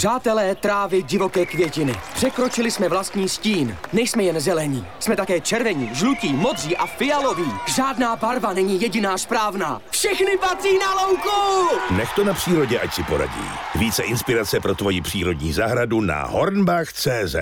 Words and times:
Přátelé 0.00 0.54
trávy 0.54 1.02
divoké 1.02 1.46
květiny. 1.46 1.94
Překročili 2.14 2.70
jsme 2.70 2.88
vlastní 2.88 3.28
stín. 3.28 3.76
Nejsme 3.92 4.22
jen 4.22 4.40
zelení. 4.40 4.86
Jsme 4.98 5.16
také 5.16 5.40
červení, 5.40 5.90
žlutí, 5.92 6.32
modří 6.32 6.76
a 6.76 6.86
fialoví. 6.86 7.52
Žádná 7.76 8.16
barva 8.16 8.52
není 8.52 8.82
jediná 8.82 9.18
správná. 9.18 9.80
Všechny 9.90 10.38
patří 10.40 10.78
na 10.78 10.94
louku! 10.94 11.68
Nech 11.96 12.12
to 12.12 12.24
na 12.24 12.34
přírodě, 12.34 12.80
ať 12.80 12.94
si 12.94 13.02
poradí. 13.02 13.44
Více 13.74 14.02
inspirace 14.02 14.60
pro 14.60 14.74
tvoji 14.74 15.00
přírodní 15.00 15.52
zahradu 15.52 16.00
na 16.00 16.24
hornbach.cz 16.24 17.36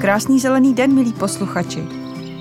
Krásný 0.00 0.40
zelený 0.40 0.74
den, 0.74 0.94
milí 0.94 1.12
posluchači. 1.12 1.84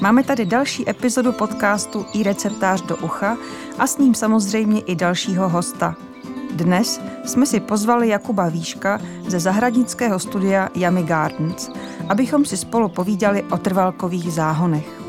Máme 0.02 0.24
tady 0.24 0.46
další 0.46 0.90
epizodu 0.90 1.32
podcastu 1.32 2.06
i 2.14 2.24
receptář 2.24 2.82
do 2.82 2.98
ucha 2.98 3.38
a 3.80 3.88
s 3.88 3.98
ním 3.98 4.16
samozřejmě 4.16 4.82
i 4.82 4.96
dalšího 4.96 5.50
hosta. 5.50 5.96
Dnes 6.52 7.02
jsme 7.26 7.46
si 7.46 7.60
pozvali 7.60 8.08
Jakuba 8.08 8.50
Výška 8.50 9.02
ze 9.28 9.40
zahradnického 9.40 10.20
studia 10.20 10.70
Yummy 10.76 11.04
Gardens, 11.04 11.70
abychom 12.10 12.46
si 12.46 12.58
spolu 12.58 12.90
povídali 12.90 13.44
o 13.44 13.58
trvalkových 13.58 14.34
záhonech. 14.34 15.02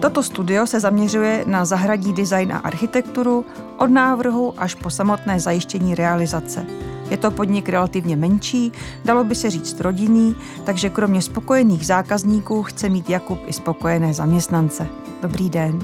Toto 0.00 0.22
studio 0.22 0.66
se 0.66 0.80
zaměřuje 0.80 1.44
na 1.46 1.64
zahradní 1.64 2.12
design 2.12 2.52
a 2.52 2.58
architekturu, 2.58 3.44
od 3.76 3.90
návrhu 3.90 4.54
až 4.56 4.74
po 4.74 4.90
samotné 4.90 5.40
zajištění 5.40 5.94
realizace– 5.94 6.66
je 7.10 7.16
to 7.16 7.30
podnik 7.30 7.68
relativně 7.68 8.16
menší, 8.16 8.72
dalo 9.04 9.24
by 9.24 9.34
se 9.34 9.50
říct 9.50 9.80
rodinný, 9.80 10.36
takže 10.64 10.90
kromě 10.90 11.22
spokojených 11.22 11.86
zákazníků 11.86 12.62
chce 12.62 12.88
mít 12.88 13.10
Jakub 13.10 13.38
i 13.46 13.52
spokojené 13.52 14.14
zaměstnance. 14.14 14.86
Dobrý 15.22 15.50
den. 15.50 15.78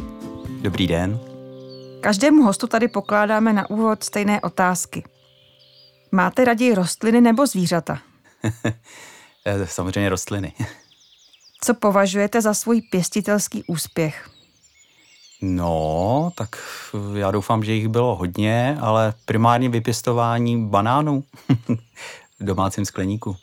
Dobrý 0.63 0.87
den. 0.87 1.19
Každému 2.01 2.43
hostu 2.43 2.67
tady 2.67 2.89
pokládáme 2.89 3.53
na 3.53 3.71
úvod 3.71 4.05
stejné 4.05 4.41
otázky. 4.41 5.05
Máte 6.13 6.45
raději 6.45 6.75
rostliny 6.75 7.21
nebo 7.21 7.47
zvířata? 7.47 7.99
Eh, 9.49 9.67
samozřejmě 9.67 10.09
rostliny. 10.09 10.53
Co 11.65 11.75
považujete 11.75 12.41
za 12.41 12.55
svůj 12.55 12.81
pěstitelský 12.81 13.65
úspěch? 13.65 14.31
No, 15.43 16.31
tak 16.35 16.57
já 17.15 17.31
doufám, 17.31 17.65
že 17.65 17.73
jich 17.73 17.89
bylo 17.89 18.17
hodně, 18.17 18.79
ale 18.81 19.15
primárně 19.25 19.69
vypěstování 19.69 20.67
banánů 20.67 21.25
v 22.41 22.45
domácím 22.45 22.85
skleníku. 22.85 23.37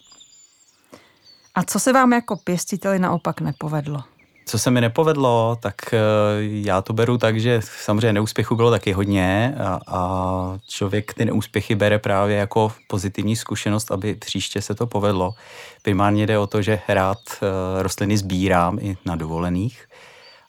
A 1.55 1.63
co 1.63 1.79
se 1.79 1.93
vám 1.93 2.13
jako 2.13 2.35
pěstiteli 2.35 2.99
naopak 2.99 3.41
nepovedlo? 3.41 4.03
Co 4.45 4.59
se 4.59 4.71
mi 4.71 4.81
nepovedlo, 4.81 5.57
tak 5.61 5.93
eh, 5.93 5.97
já 6.39 6.81
to 6.81 6.93
beru 6.93 7.17
tak, 7.17 7.39
že 7.39 7.59
samozřejmě 7.61 8.13
neúspěchu 8.13 8.55
bylo 8.55 8.71
taky 8.71 8.91
hodně 8.91 9.55
a, 9.63 9.79
a 9.87 10.59
člověk 10.67 11.13
ty 11.13 11.25
neúspěchy 11.25 11.75
bere 11.75 11.99
právě 11.99 12.37
jako 12.37 12.71
pozitivní 12.87 13.35
zkušenost, 13.35 13.91
aby 13.91 14.15
příště 14.15 14.61
se 14.61 14.75
to 14.75 14.87
povedlo. 14.87 15.33
Primárně 15.81 16.27
jde 16.27 16.39
o 16.39 16.47
to, 16.47 16.61
že 16.61 16.79
rád 16.87 17.17
eh, 17.35 17.83
rostliny 17.83 18.17
sbírám 18.17 18.79
i 18.81 18.97
na 19.05 19.15
dovolených 19.15 19.85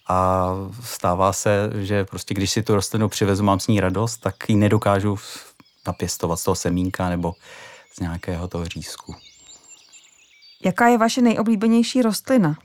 a 0.08 0.50
stává 0.82 1.32
se, 1.32 1.70
že 1.80 2.04
prostě 2.04 2.34
když 2.34 2.50
si 2.50 2.62
tu 2.62 2.74
rostlinu 2.74 3.08
přivezu, 3.08 3.44
mám 3.44 3.60
s 3.60 3.66
ní 3.66 3.80
radost, 3.80 4.16
tak 4.16 4.48
ji 4.48 4.56
nedokážu 4.56 5.18
napěstovat 5.86 6.36
z 6.36 6.44
toho 6.44 6.54
semínka 6.54 7.08
nebo 7.08 7.32
z 7.94 8.00
nějakého 8.00 8.48
toho 8.48 8.64
řízku. 8.64 9.14
Jaká 10.64 10.88
je 10.88 10.98
vaše 10.98 11.20
nejoblíbenější 11.20 12.02
rostlina? 12.02 12.56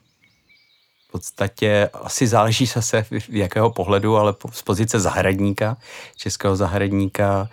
V 1.09 1.11
podstatě 1.11 1.89
asi 1.93 2.27
záleží 2.27 2.65
zase 2.65 3.03
v 3.03 3.35
jakého 3.35 3.69
pohledu, 3.69 4.17
ale 4.17 4.35
z 4.51 4.61
pozice 4.61 4.99
zahradníka, 4.99 5.77
českého 6.15 6.55
zahradníka, 6.55 7.49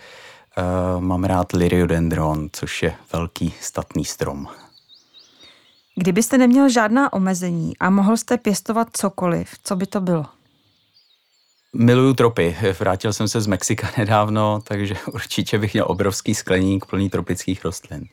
uh, 0.96 1.00
mám 1.00 1.24
rád 1.24 1.52
Lyriodendron, 1.52 2.48
což 2.52 2.82
je 2.82 2.94
velký 3.12 3.54
statný 3.60 4.04
strom. 4.04 4.48
Kdybyste 5.94 6.38
neměl 6.38 6.68
žádná 6.68 7.12
omezení 7.12 7.78
a 7.78 7.90
mohl 7.90 8.16
jste 8.16 8.38
pěstovat 8.38 8.88
cokoliv, 8.92 9.50
co 9.62 9.76
by 9.76 9.86
to 9.86 10.00
bylo? 10.00 10.26
Miluju 11.74 12.14
tropy. 12.14 12.56
Vrátil 12.80 13.12
jsem 13.12 13.28
se 13.28 13.40
z 13.40 13.46
Mexika 13.46 13.88
nedávno, 13.98 14.60
takže 14.64 14.94
určitě 15.12 15.58
bych 15.58 15.72
měl 15.72 15.86
obrovský 15.88 16.34
skleník 16.34 16.86
plný 16.86 17.10
tropických 17.10 17.64
rostlin. 17.64 18.04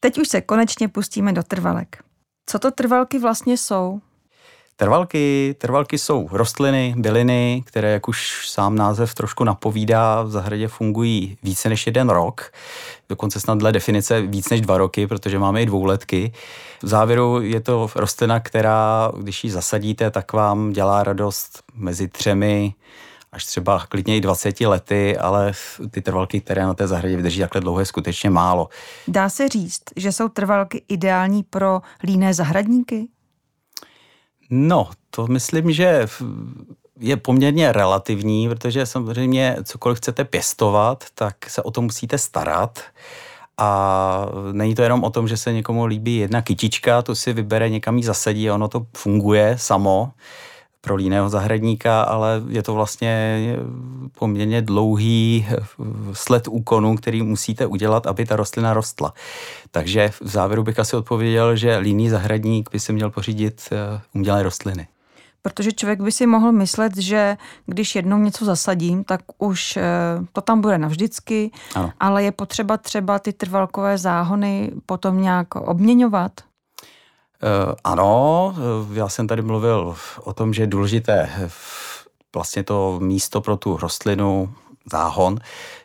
Teď 0.00 0.18
už 0.18 0.28
se 0.28 0.40
konečně 0.40 0.88
pustíme 0.88 1.32
do 1.32 1.42
trvalek. 1.42 2.07
Co 2.50 2.58
to 2.58 2.70
trvalky 2.70 3.18
vlastně 3.18 3.56
jsou? 3.58 4.00
Trvalky, 4.76 5.54
trvalky 5.58 5.98
jsou 5.98 6.28
rostliny, 6.32 6.94
byliny, 6.98 7.62
které, 7.66 7.92
jak 7.92 8.08
už 8.08 8.48
sám 8.50 8.74
název 8.74 9.14
trošku 9.14 9.44
napovídá, 9.44 10.22
v 10.22 10.30
zahradě 10.30 10.68
fungují 10.68 11.38
více 11.42 11.68
než 11.68 11.86
jeden 11.86 12.10
rok, 12.10 12.52
dokonce 13.08 13.40
snad 13.40 13.58
dle 13.58 13.72
definice 13.72 14.20
víc 14.20 14.50
než 14.50 14.60
dva 14.60 14.78
roky, 14.78 15.06
protože 15.06 15.38
máme 15.38 15.62
i 15.62 15.66
dvouletky. 15.66 16.32
V 16.82 16.88
závěru 16.88 17.40
je 17.40 17.60
to 17.60 17.90
rostlina, 17.94 18.40
která, 18.40 19.12
když 19.18 19.44
ji 19.44 19.50
zasadíte, 19.50 20.10
tak 20.10 20.32
vám 20.32 20.72
dělá 20.72 21.04
radost 21.04 21.62
mezi 21.74 22.08
třemi 22.08 22.74
až 23.32 23.44
třeba 23.44 23.86
klidně 23.88 24.16
i 24.16 24.20
20 24.20 24.60
lety, 24.60 25.18
ale 25.18 25.52
ty 25.90 26.02
trvalky, 26.02 26.40
které 26.40 26.62
na 26.62 26.74
té 26.74 26.86
zahradě 26.86 27.16
vydrží 27.16 27.40
takhle 27.40 27.60
dlouho, 27.60 27.80
je 27.80 27.86
skutečně 27.86 28.30
málo. 28.30 28.68
Dá 29.08 29.28
se 29.28 29.48
říct, 29.48 29.82
že 29.96 30.12
jsou 30.12 30.28
trvalky 30.28 30.84
ideální 30.88 31.42
pro 31.42 31.80
líné 32.02 32.34
zahradníky? 32.34 33.08
No, 34.50 34.90
to 35.10 35.26
myslím, 35.26 35.72
že 35.72 36.06
je 37.00 37.16
poměrně 37.16 37.72
relativní, 37.72 38.48
protože 38.48 38.86
samozřejmě 38.86 39.56
cokoliv 39.64 39.98
chcete 39.98 40.24
pěstovat, 40.24 41.04
tak 41.14 41.50
se 41.50 41.62
o 41.62 41.70
to 41.70 41.82
musíte 41.82 42.18
starat. 42.18 42.80
A 43.60 44.26
není 44.52 44.74
to 44.74 44.82
jenom 44.82 45.04
o 45.04 45.10
tom, 45.10 45.28
že 45.28 45.36
se 45.36 45.52
někomu 45.52 45.86
líbí 45.86 46.16
jedna 46.16 46.42
kytička, 46.42 47.02
to 47.02 47.14
si 47.14 47.32
vybere, 47.32 47.70
někam 47.70 47.96
ji 47.96 48.04
zasadí 48.04 48.50
a 48.50 48.54
ono 48.54 48.68
to 48.68 48.86
funguje 48.96 49.58
samo 49.58 50.12
pro 50.80 50.94
líného 50.94 51.28
zahradníka, 51.28 52.02
ale 52.02 52.42
je 52.48 52.62
to 52.62 52.74
vlastně 52.74 53.38
poměrně 54.18 54.62
dlouhý 54.62 55.46
sled 56.12 56.48
úkonů, 56.48 56.96
který 56.96 57.22
musíte 57.22 57.66
udělat, 57.66 58.06
aby 58.06 58.26
ta 58.26 58.36
rostlina 58.36 58.74
rostla. 58.74 59.12
Takže 59.70 60.08
v 60.20 60.28
závěru 60.28 60.62
bych 60.62 60.78
asi 60.78 60.96
odpověděl, 60.96 61.56
že 61.56 61.76
líný 61.76 62.08
zahradník 62.08 62.70
by 62.72 62.80
si 62.80 62.92
měl 62.92 63.10
pořídit 63.10 63.68
eh, 63.72 64.00
umělé 64.14 64.42
rostliny. 64.42 64.88
Protože 65.42 65.72
člověk 65.72 66.00
by 66.00 66.12
si 66.12 66.26
mohl 66.26 66.52
myslet, 66.52 66.96
že 66.96 67.36
když 67.66 67.94
jednou 67.94 68.18
něco 68.18 68.44
zasadím, 68.44 69.04
tak 69.04 69.20
už 69.38 69.76
eh, 69.76 69.82
to 70.32 70.40
tam 70.40 70.60
bude 70.60 70.78
navždycky, 70.78 71.50
ano. 71.74 71.92
ale 72.00 72.24
je 72.24 72.32
potřeba 72.32 72.76
třeba 72.76 73.18
ty 73.18 73.32
trvalkové 73.32 73.98
záhony 73.98 74.70
potom 74.86 75.22
nějak 75.22 75.54
obměňovat. 75.54 76.32
Uh, 77.42 77.74
ano, 77.84 78.54
já 78.92 79.08
jsem 79.08 79.26
tady 79.26 79.42
mluvil 79.42 79.96
o 80.24 80.32
tom, 80.32 80.54
že 80.54 80.62
je 80.62 80.66
důležité 80.66 81.30
vlastně 82.34 82.62
to 82.62 82.98
místo 83.02 83.40
pro 83.40 83.56
tu 83.56 83.76
rostlinu 83.76 84.54
záhon 84.92 85.38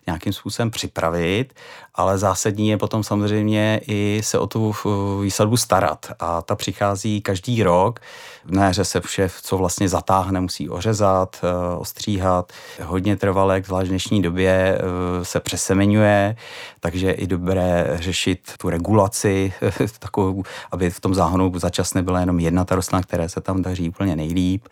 nějakým 0.08 0.34
způsobem 0.34 0.72
připravit, 0.72 1.54
ale 1.96 2.18
zásadní 2.18 2.70
je 2.70 2.78
potom 2.78 3.04
samozřejmě 3.04 3.82
i 3.88 4.22
se 4.24 4.40
o 4.40 4.48
tu 4.48 4.76
výsadbu 5.22 5.58
starat 5.58 6.06
a 6.20 6.42
ta 6.42 6.56
přichází 6.56 7.22
každý 7.22 7.64
rok. 7.64 8.00
Na 8.46 8.66
jaře 8.66 8.86
se 8.86 9.02
vše, 9.02 9.30
co 9.42 9.58
vlastně 9.58 9.90
zatáhne, 9.90 10.42
musí 10.42 10.70
ořezat, 10.70 11.38
eh, 11.44 11.76
ostříhat. 11.78 12.54
Hodně 12.84 13.18
trvalek, 13.18 13.66
zvlášť 13.66 13.86
v 13.86 13.90
dnešní 13.90 14.22
době, 14.22 14.78
eh, 14.78 15.26
se 15.26 15.40
přesemenuje, 15.40 16.36
takže 16.80 17.08
je 17.08 17.14
i 17.14 17.28
dobré 17.28 17.98
řešit 18.00 18.54
tu 18.58 18.70
regulaci, 18.70 19.54
takovou, 20.00 20.44
aby 20.72 20.90
v 20.90 21.00
tom 21.00 21.14
záhonu 21.14 21.52
začas 21.56 21.94
nebyla 21.94 22.20
jenom 22.20 22.40
jedna 22.40 22.66
ta 22.66 22.76
rostlina, 22.76 23.02
které 23.04 23.30
se 23.30 23.42
tam 23.42 23.62
daří 23.62 23.90
úplně 23.90 24.16
nejlíp. 24.16 24.68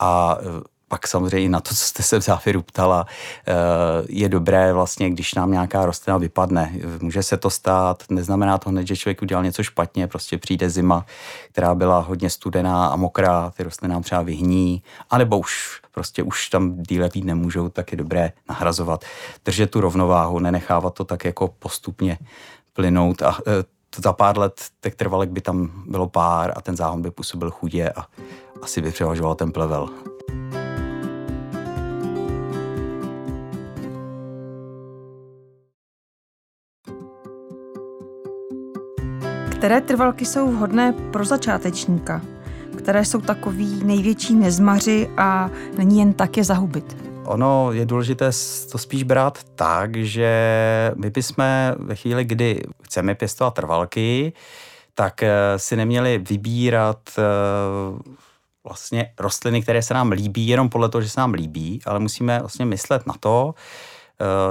A 0.00 0.38
pak 0.90 1.06
samozřejmě 1.06 1.48
na 1.48 1.60
to, 1.60 1.68
co 1.74 1.84
jste 1.84 2.02
se 2.02 2.18
v 2.18 2.22
závěru 2.22 2.62
ptala, 2.62 3.06
eh, 3.46 3.52
je 4.08 4.28
dobré 4.28 4.72
vlastně, 4.72 5.10
když 5.10 5.34
nám 5.34 5.50
nějaká 5.50 5.86
rostlina 5.86 6.18
vypadne. 6.18 6.72
Může 7.00 7.22
se 7.22 7.36
to 7.36 7.50
stát, 7.50 8.02
neznamená 8.10 8.58
to 8.58 8.70
hned, 8.70 8.86
že 8.86 8.96
člověk 8.96 9.22
udělal 9.22 9.44
něco 9.44 9.62
špatně, 9.62 10.06
prostě 10.06 10.38
přijde 10.38 10.70
zima, 10.70 11.06
která 11.52 11.74
byla 11.74 11.98
hodně 11.98 12.30
studená 12.30 12.86
a 12.86 12.96
mokrá, 12.96 13.50
ty 13.56 13.62
rostliny 13.62 13.92
nám 13.92 14.02
třeba 14.02 14.22
vyhní, 14.22 14.82
anebo 15.10 15.38
už 15.38 15.80
prostě 15.92 16.22
už 16.22 16.48
tam 16.48 16.82
díle 16.82 17.08
být 17.08 17.24
nemůžou, 17.24 17.68
tak 17.68 17.92
je 17.92 17.98
dobré 17.98 18.32
nahrazovat. 18.48 19.04
Držet 19.44 19.70
tu 19.70 19.80
rovnováhu, 19.80 20.38
nenechávat 20.38 20.94
to 20.94 21.04
tak 21.04 21.24
jako 21.24 21.48
postupně 21.58 22.18
plynout 22.72 23.22
a 23.22 23.38
eh, 23.46 23.64
za 23.96 24.12
pár 24.12 24.38
let 24.38 24.60
těch 24.80 24.94
trvalek 24.94 25.30
by 25.30 25.40
tam 25.40 25.84
bylo 25.86 26.08
pár 26.08 26.52
a 26.56 26.60
ten 26.60 26.76
záhon 26.76 27.02
by 27.02 27.10
působil 27.10 27.50
chudě 27.50 27.90
a 27.90 28.06
asi 28.62 28.82
by 28.82 28.90
převažoval 28.90 29.34
ten 29.34 29.52
plevel. 29.52 29.88
Které 39.60 39.80
trvalky 39.80 40.26
jsou 40.26 40.52
vhodné 40.52 40.92
pro 40.92 41.24
začátečníka? 41.24 42.22
Které 42.78 43.04
jsou 43.04 43.20
takový 43.20 43.84
největší 43.84 44.34
nezmaři 44.34 45.10
a 45.16 45.50
není 45.78 45.98
jen 45.98 46.12
tak 46.12 46.36
je 46.36 46.44
zahubit? 46.44 46.96
ono 47.24 47.72
je 47.72 47.86
důležité 47.86 48.30
to 48.72 48.78
spíš 48.78 49.02
brát 49.02 49.38
tak, 49.54 49.96
že 49.96 50.30
my 50.96 51.10
bychom 51.10 51.44
ve 51.78 51.94
chvíli, 51.94 52.24
kdy 52.24 52.62
chceme 52.82 53.14
pěstovat 53.14 53.54
trvalky, 53.54 54.32
tak 54.94 55.22
eh, 55.22 55.30
si 55.56 55.76
neměli 55.76 56.18
vybírat 56.18 56.98
eh, 57.18 57.22
vlastně 58.64 59.12
rostliny, 59.18 59.62
které 59.62 59.82
se 59.82 59.94
nám 59.94 60.12
líbí 60.12 60.48
jenom 60.48 60.68
podle 60.68 60.88
toho, 60.88 61.02
že 61.02 61.08
se 61.08 61.20
nám 61.20 61.34
líbí, 61.34 61.80
ale 61.86 61.98
musíme 61.98 62.38
vlastně 62.38 62.64
myslet 62.64 63.06
na 63.06 63.14
to, 63.20 63.54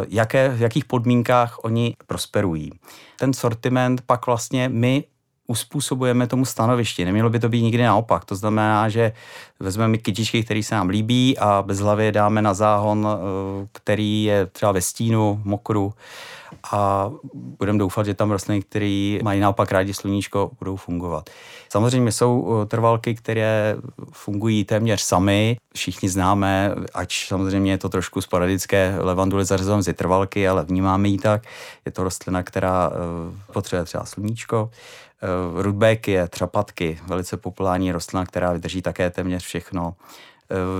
jaké, 0.09 0.49
v 0.49 0.61
jakých 0.61 0.85
podmínkách 0.85 1.63
oni 1.63 1.95
prosperují. 2.07 2.71
Ten 3.19 3.33
sortiment 3.33 4.01
pak 4.01 4.25
vlastně 4.25 4.69
my 4.69 5.03
uspůsobujeme 5.49 6.27
tomu 6.27 6.45
stanovišti. 6.45 7.05
Nemělo 7.05 7.29
by 7.29 7.39
to 7.39 7.49
být 7.49 7.61
nikdy 7.61 7.83
naopak. 7.83 8.25
To 8.25 8.35
znamená, 8.35 8.89
že 8.89 9.11
vezmeme 9.59 9.97
kytičky, 9.97 10.43
které 10.43 10.63
se 10.63 10.75
nám 10.75 10.89
líbí 10.89 11.37
a 11.37 11.63
bez 11.67 11.79
hlavy 11.79 12.11
dáme 12.11 12.41
na 12.41 12.53
záhon, 12.53 13.07
eh, 13.07 13.67
který 13.71 14.23
je 14.23 14.45
třeba 14.45 14.71
ve 14.71 14.81
stínu, 14.81 15.41
mokru 15.43 15.93
a 16.71 17.11
budeme 17.33 17.79
doufat, 17.79 18.05
že 18.05 18.13
tam 18.13 18.31
rostliny, 18.31 18.61
které 18.61 19.19
mají 19.23 19.39
naopak 19.39 19.71
rádi 19.71 19.93
sluníčko, 19.93 20.51
budou 20.59 20.75
fungovat. 20.75 21.29
Samozřejmě 21.69 22.11
jsou 22.11 22.61
eh, 22.61 22.65
trvalky, 22.65 23.15
které 23.15 23.75
fungují 24.11 24.65
téměř 24.65 25.01
sami. 25.01 25.57
Všichni 25.75 26.09
známe, 26.09 26.75
ať 26.93 27.13
samozřejmě 27.27 27.71
je 27.71 27.77
to 27.77 27.89
trošku 27.89 28.21
sporadické, 28.21 28.95
levanduly 28.99 29.45
zařazujeme 29.45 29.77
mezi 29.77 29.93
trvalky, 29.93 30.47
ale 30.47 30.65
vnímáme 30.65 31.07
ji 31.07 31.17
tak. 31.17 31.43
Je 31.85 31.91
to 31.91 32.03
rostlina, 32.03 32.43
která 32.43 32.91
eh, 32.93 33.53
potřebuje 33.53 33.85
třeba 33.85 34.05
sluníčko. 34.05 34.69
Eh, 35.21 35.61
Rudbek 35.63 36.07
je 36.07 36.27
třapatky, 36.27 36.99
velice 37.07 37.37
populární 37.37 37.91
rostlina, 37.91 38.25
která 38.25 38.53
vydrží 38.53 38.81
také 38.81 39.09
téměř 39.09 39.43
všechno. 39.43 39.95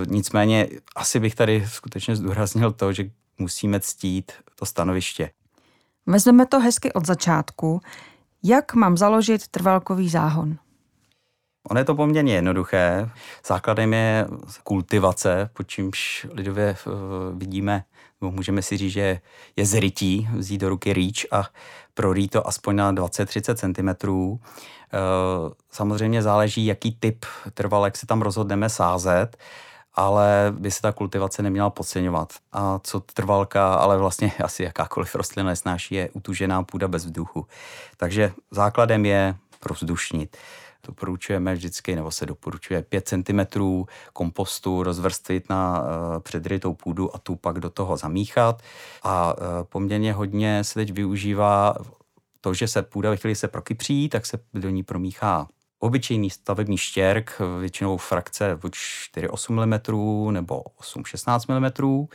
Nicméně 0.08 0.68
asi 0.96 1.20
bych 1.20 1.36
tady 1.36 1.66
skutečně 1.68 2.16
zdůraznil 2.16 2.72
to, 2.72 2.94
že 2.94 3.04
musíme 3.38 3.80
ctít 3.80 4.32
to 4.56 4.66
stanoviště. 4.66 5.32
Vezmeme 6.06 6.46
to 6.46 6.60
hezky 6.60 6.94
od 6.94 7.06
začátku. 7.06 7.82
Jak 8.44 8.74
mám 8.74 8.98
založit 8.98 9.48
trvalkový 9.48 10.10
záhon? 10.10 10.58
Ono 11.70 11.80
je 11.80 11.86
to 11.86 11.96
poměrně 11.96 12.36
jednoduché. 12.36 13.10
Základem 13.48 13.94
je 13.94 14.28
kultivace, 14.64 15.50
pod 15.54 15.68
čímž 15.68 16.28
lidově 16.34 16.66
eh, 16.68 16.90
vidíme, 17.34 17.84
můžeme 18.22 18.62
si 18.62 18.78
říct, 18.78 18.92
že 18.92 19.22
je 19.56 19.66
zrytí, 19.66 20.30
vzít 20.36 20.58
do 20.58 20.70
ruky 20.70 20.94
rýč 20.94 21.26
a 21.32 21.44
prorít 21.94 22.32
to 22.32 22.48
aspoň 22.48 22.76
na 22.76 22.94
20-30 22.94 23.56
cm. 23.56 24.10
Eh, 24.94 24.98
samozřejmě 25.72 26.22
záleží, 26.22 26.66
jaký 26.66 26.92
typ 27.00 27.26
trvalek 27.54 27.98
se 27.98 28.08
tam 28.08 28.22
rozhodneme 28.22 28.70
sázet 28.70 29.38
ale 30.00 30.54
by 30.58 30.72
se 30.72 30.82
ta 30.82 30.92
kultivace 30.92 31.44
neměla 31.44 31.70
podceňovat. 31.70 32.34
A 32.52 32.80
co 32.84 33.00
trvalka, 33.00 33.74
ale 33.74 33.98
vlastně 33.98 34.32
asi 34.44 34.64
jakákoliv 34.64 35.16
rostlina 35.16 35.50
nesnáší, 35.50 35.96
je 35.96 36.10
utužená 36.14 36.64
půda 36.64 36.88
bez 36.88 37.06
vzduchu. 37.06 37.46
Takže 37.98 38.32
základem 38.52 39.06
je 39.06 39.36
provzdušnit. 39.60 40.38
Doporučujeme 40.88 41.54
vždycky, 41.54 41.96
nebo 41.96 42.12
se 42.12 42.26
doporučuje 42.26 42.82
5 42.82 43.08
cm 43.08 43.62
kompostu 44.14 44.84
rozvrstvit 44.84 45.50
na 45.50 45.82
uh, 45.82 46.20
předrytou 46.20 46.74
půdu 46.74 47.16
a 47.16 47.18
tu 47.18 47.36
pak 47.36 47.60
do 47.60 47.70
toho 47.70 47.98
zamíchat. 47.98 48.62
A 49.04 49.34
uh, 49.34 49.44
poměrně 49.64 50.14
hodně 50.14 50.64
se 50.64 50.74
teď 50.74 50.92
využívá 50.94 51.76
to, 52.42 52.54
že 52.54 52.68
se 52.68 52.82
půda 52.82 53.10
ve 53.10 53.18
chvíli 53.18 53.36
se 53.36 53.48
prokypří, 53.48 54.10
tak 54.10 54.26
se 54.26 54.40
do 54.54 54.70
ní 54.70 54.84
promíchá 54.84 55.48
obyčejný 55.80 56.30
stavební 56.30 56.78
štěrk, 56.78 57.42
většinou 57.60 57.98
frakce 57.98 58.56
buď 58.56 58.76
4-8 59.18 59.66
mm 59.66 60.34
nebo 60.34 60.64
8-16 60.82 61.60
mm. 61.60 62.08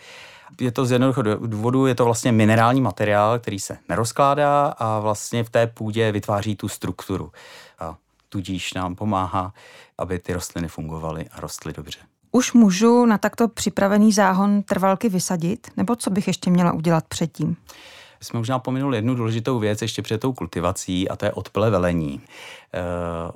Je 0.61 0.73
to 0.73 0.87
z 0.87 0.93
jednoduchého 0.93 1.37
důvodu, 1.47 1.87
je 1.87 1.95
to 1.95 2.05
vlastně 2.05 2.33
minerální 2.33 2.81
materiál, 2.81 3.39
který 3.39 3.59
se 3.59 3.79
nerozkládá 3.89 4.67
a 4.67 5.01
vlastně 5.01 5.45
v 5.45 5.51
té 5.51 5.67
půdě 5.67 6.13
vytváří 6.13 6.57
tu 6.57 6.69
strukturu. 6.69 7.33
Tudíž 8.35 8.75
nám 8.75 8.95
pomáhá, 8.95 9.55
aby 9.99 10.19
ty 10.19 10.33
rostliny 10.33 10.69
fungovaly 10.69 11.29
a 11.33 11.41
rostly 11.41 11.73
dobře. 11.73 11.99
Už 12.33 12.53
můžu 12.53 13.07
na 13.07 13.19
takto 13.19 13.49
připravený 13.49 14.13
záhon 14.13 14.63
trvalky 14.63 15.09
vysadit, 15.09 15.67
nebo 15.77 15.97
co 15.97 16.11
bych 16.11 16.27
ještě 16.27 16.51
měla 16.51 16.73
udělat 16.73 17.05
předtím? 17.09 17.57
jsme 18.25 18.39
možná 18.39 18.59
pominuli 18.59 18.97
jednu 18.97 19.15
důležitou 19.15 19.59
věc 19.59 19.83
ještě 19.83 20.03
před 20.03 20.21
tou 20.21 20.33
kultivací 20.33 21.09
a 21.09 21.17
to 21.17 21.25
je 21.25 21.33
odplevelení. 21.33 22.21
Eh, 22.75 22.81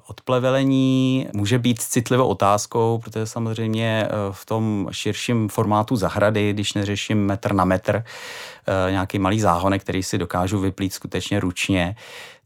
odplevelení 0.07 1.29
může 1.33 1.59
být 1.59 1.83
citlivou 1.83 2.27
otázkou, 2.27 3.01
protože 3.05 3.27
samozřejmě 3.27 4.05
eh, 4.05 4.11
v 4.31 4.47
tom 4.47 4.89
širším 4.91 5.49
formátu 5.49 5.97
zahrady, 5.97 6.53
když 6.53 6.75
neřeším 6.75 7.27
metr 7.27 7.53
na 7.53 7.65
metr, 7.65 8.05
eh, 8.67 8.91
nějaký 8.91 9.19
malý 9.19 9.41
záhonek, 9.41 9.83
který 9.83 10.03
si 10.03 10.19
dokážu 10.19 10.59
vyplít 10.59 10.93
skutečně 10.93 11.41
ručně, 11.41 11.97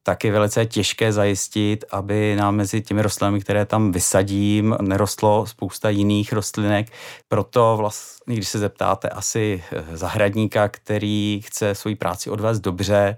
tak 0.02 0.24
je 0.24 0.32
velice 0.32 0.66
těžké 0.66 1.12
zajistit, 1.12 1.84
aby 1.90 2.36
nám 2.36 2.56
mezi 2.56 2.82
těmi 2.82 3.02
rostlinami, 3.02 3.40
které 3.40 3.66
tam 3.66 3.92
vysadím, 3.92 4.76
nerostlo 4.80 5.46
spousta 5.46 5.90
jiných 5.90 6.32
rostlinek. 6.32 6.92
Proto 7.28 7.74
vlastně, 7.76 8.34
když 8.34 8.48
se 8.48 8.58
zeptáte 8.58 9.08
asi 9.08 9.64
eh, 9.72 9.96
zahradníka, 9.96 10.68
který 10.68 11.40
chce 11.44 11.74
svoji 11.74 11.96
práci 11.96 12.30
odvést 12.30 12.60
dobře, 12.60 13.16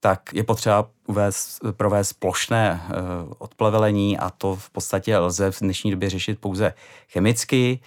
tak 0.00 0.34
je 0.34 0.44
potřeba 0.44 0.88
uvést, 1.06 1.60
provést 1.72 2.12
plošné 2.12 2.82
eh, 2.84 2.92
odplevelení 3.38 4.18
a 4.18 4.30
to 4.30 4.56
v 4.56 4.70
podstatě 4.70 5.18
lze 5.18 5.50
v 5.50 5.60
dnešní 5.60 5.90
době 5.90 6.10
řešit 6.10 6.38
pouze 6.38 6.74
chemicky. 7.08 7.80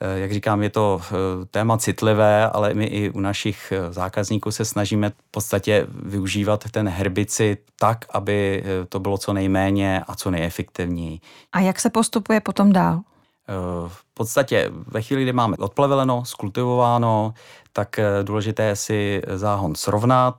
Eh, 0.00 0.18
jak 0.18 0.32
říkám, 0.32 0.62
je 0.62 0.70
to 0.70 1.00
eh, 1.02 1.14
téma 1.50 1.78
citlivé, 1.78 2.50
ale 2.50 2.74
my 2.74 2.84
i 2.84 3.10
u 3.10 3.20
našich 3.20 3.72
eh, 3.72 3.92
zákazníků 3.92 4.50
se 4.50 4.64
snažíme 4.64 5.10
v 5.10 5.30
podstatě 5.30 5.86
využívat 5.90 6.64
ten 6.70 6.88
herbicid 6.88 7.60
tak, 7.78 8.04
aby 8.10 8.64
to 8.88 9.00
bylo 9.00 9.18
co 9.18 9.32
nejméně 9.32 10.02
a 10.06 10.14
co 10.14 10.30
nejefektivněji. 10.30 11.20
A 11.52 11.60
jak 11.60 11.80
se 11.80 11.90
postupuje 11.90 12.40
potom 12.40 12.72
dál? 12.72 13.00
V 13.88 14.04
podstatě 14.14 14.70
ve 14.86 15.02
chvíli, 15.02 15.22
kdy 15.22 15.32
máme 15.32 15.56
odpleveleno, 15.56 16.24
skultivováno, 16.24 17.34
tak 17.72 18.00
důležité 18.22 18.62
je 18.62 18.76
si 18.76 19.22
záhon 19.34 19.74
srovnat 19.74 20.36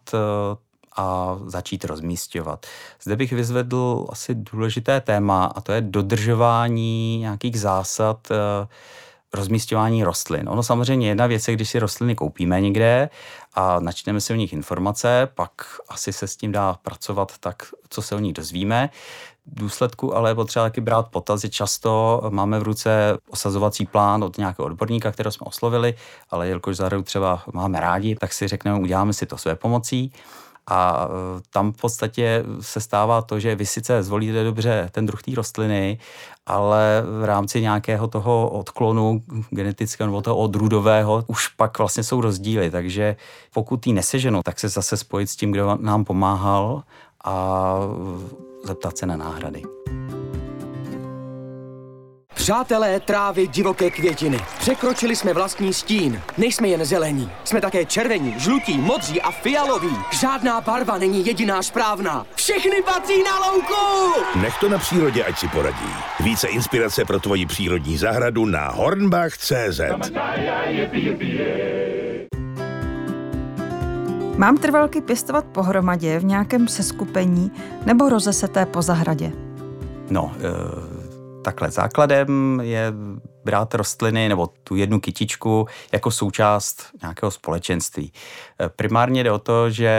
a 0.97 1.37
začít 1.45 1.85
rozmístěvat. 1.85 2.65
Zde 3.03 3.15
bych 3.15 3.31
vyzvedl 3.31 4.07
asi 4.09 4.35
důležité 4.35 5.01
téma 5.01 5.45
a 5.45 5.61
to 5.61 5.71
je 5.71 5.81
dodržování 5.81 7.17
nějakých 7.19 7.59
zásad 7.59 8.27
rozmístěvání 9.37 10.03
rostlin. 10.03 10.49
Ono 10.49 10.63
samozřejmě 10.63 11.07
jedna 11.07 11.27
věc 11.27 11.47
je, 11.47 11.53
když 11.53 11.69
si 11.69 11.79
rostliny 11.79 12.15
koupíme 12.15 12.61
někde 12.61 13.09
a 13.53 13.79
načteme 13.79 14.21
si 14.21 14.33
o 14.33 14.35
nich 14.35 14.53
informace, 14.53 15.29
pak 15.35 15.51
asi 15.89 16.13
se 16.13 16.27
s 16.27 16.35
tím 16.35 16.51
dá 16.51 16.73
pracovat 16.81 17.37
tak, 17.39 17.63
co 17.89 18.01
se 18.01 18.15
o 18.15 18.19
nich 18.19 18.33
dozvíme. 18.33 18.89
V 19.45 19.59
důsledku 19.59 20.15
ale 20.15 20.29
je 20.31 20.35
potřeba 20.35 20.65
taky 20.65 20.81
brát 20.81 21.07
potaz, 21.07 21.41
že 21.41 21.49
často 21.49 22.21
máme 22.29 22.59
v 22.59 22.63
ruce 22.63 23.17
osazovací 23.29 23.85
plán 23.85 24.23
od 24.23 24.37
nějakého 24.37 24.65
odborníka, 24.65 25.11
kterého 25.11 25.31
jsme 25.31 25.45
oslovili, 25.45 25.93
ale 26.29 26.47
jelikož 26.47 26.77
zahradu 26.77 27.03
třeba 27.03 27.43
máme 27.53 27.79
rádi, 27.79 28.15
tak 28.15 28.33
si 28.33 28.47
řekneme, 28.47 28.79
uděláme 28.79 29.13
si 29.13 29.25
to 29.25 29.37
své 29.37 29.55
pomocí. 29.55 30.11
A 30.67 31.07
e, 31.07 31.41
tam 31.49 31.71
v 31.71 31.77
podstatě 31.77 32.43
se 32.61 32.81
stává 32.81 33.21
to, 33.21 33.39
že 33.39 33.55
vy 33.55 33.65
sice 33.65 34.03
zvolíte 34.03 34.43
dobře 34.43 34.89
ten 34.91 35.05
druh 35.05 35.23
té 35.23 35.31
rostliny, 35.35 35.99
ale 36.45 37.03
v 37.19 37.23
rámci 37.23 37.61
nějakého 37.61 38.07
toho 38.07 38.49
odklonu 38.49 39.23
genetického 39.49 40.07
nebo 40.07 40.21
toho 40.21 40.37
odrůdového 40.37 41.23
už 41.27 41.47
pak 41.47 41.77
vlastně 41.77 42.03
jsou 42.03 42.21
rozdíly. 42.21 42.71
Takže 42.71 43.15
pokud 43.53 43.87
ji 43.87 43.93
neseženou, 43.93 44.41
tak 44.43 44.59
se 44.59 44.69
zase 44.69 44.97
spojit 44.97 45.29
s 45.29 45.35
tím, 45.35 45.51
kdo 45.51 45.77
nám 45.81 46.05
pomáhal 46.05 46.83
a 47.23 47.75
zeptat 48.63 48.97
se 48.97 49.05
na 49.05 49.17
náhrady. 49.17 49.76
Přátelé 52.37 52.99
trávy 52.99 53.47
divoké 53.47 53.91
květiny. 53.91 54.39
Překročili 54.59 55.15
jsme 55.15 55.33
vlastní 55.33 55.73
stín. 55.73 56.21
Nejsme 56.37 56.67
jen 56.67 56.85
zelení. 56.85 57.31
Jsme 57.43 57.61
také 57.61 57.85
červení, 57.85 58.35
žlutí, 58.37 58.77
modří 58.77 59.21
a 59.21 59.31
fialoví. 59.31 59.97
Žádná 60.19 60.61
barva 60.61 60.97
není 60.97 61.25
jediná 61.25 61.63
správná. 61.63 62.25
Všechny 62.35 62.81
patří 62.85 63.23
na 63.23 63.39
louku! 63.39 64.13
Nech 64.41 64.57
to 64.59 64.69
na 64.69 64.77
přírodě, 64.77 65.23
ať 65.23 65.39
si 65.39 65.47
poradí. 65.47 65.93
Více 66.19 66.47
inspirace 66.47 67.05
pro 67.05 67.19
tvoji 67.19 67.45
přírodní 67.45 67.97
zahradu 67.97 68.45
na 68.45 68.69
hornbach.cz 68.69 69.81
Mám 74.37 74.57
trvalky 74.57 75.01
pěstovat 75.01 75.45
pohromadě 75.45 76.19
v 76.19 76.25
nějakém 76.25 76.67
seskupení 76.67 77.51
nebo 77.85 78.09
rozeseté 78.09 78.65
po 78.65 78.81
zahradě? 78.81 79.31
No, 80.09 80.23
uh 80.23 80.96
takhle. 81.43 81.71
Základem 81.71 82.59
je 82.63 82.93
brát 83.45 83.73
rostliny 83.73 84.29
nebo 84.29 84.47
tu 84.63 84.75
jednu 84.75 84.99
kytičku 84.99 85.67
jako 85.91 86.11
součást 86.11 86.85
nějakého 87.01 87.31
společenství. 87.31 88.11
E, 88.61 88.69
primárně 88.69 89.23
jde 89.23 89.31
o 89.31 89.39
to, 89.39 89.69
že 89.69 89.91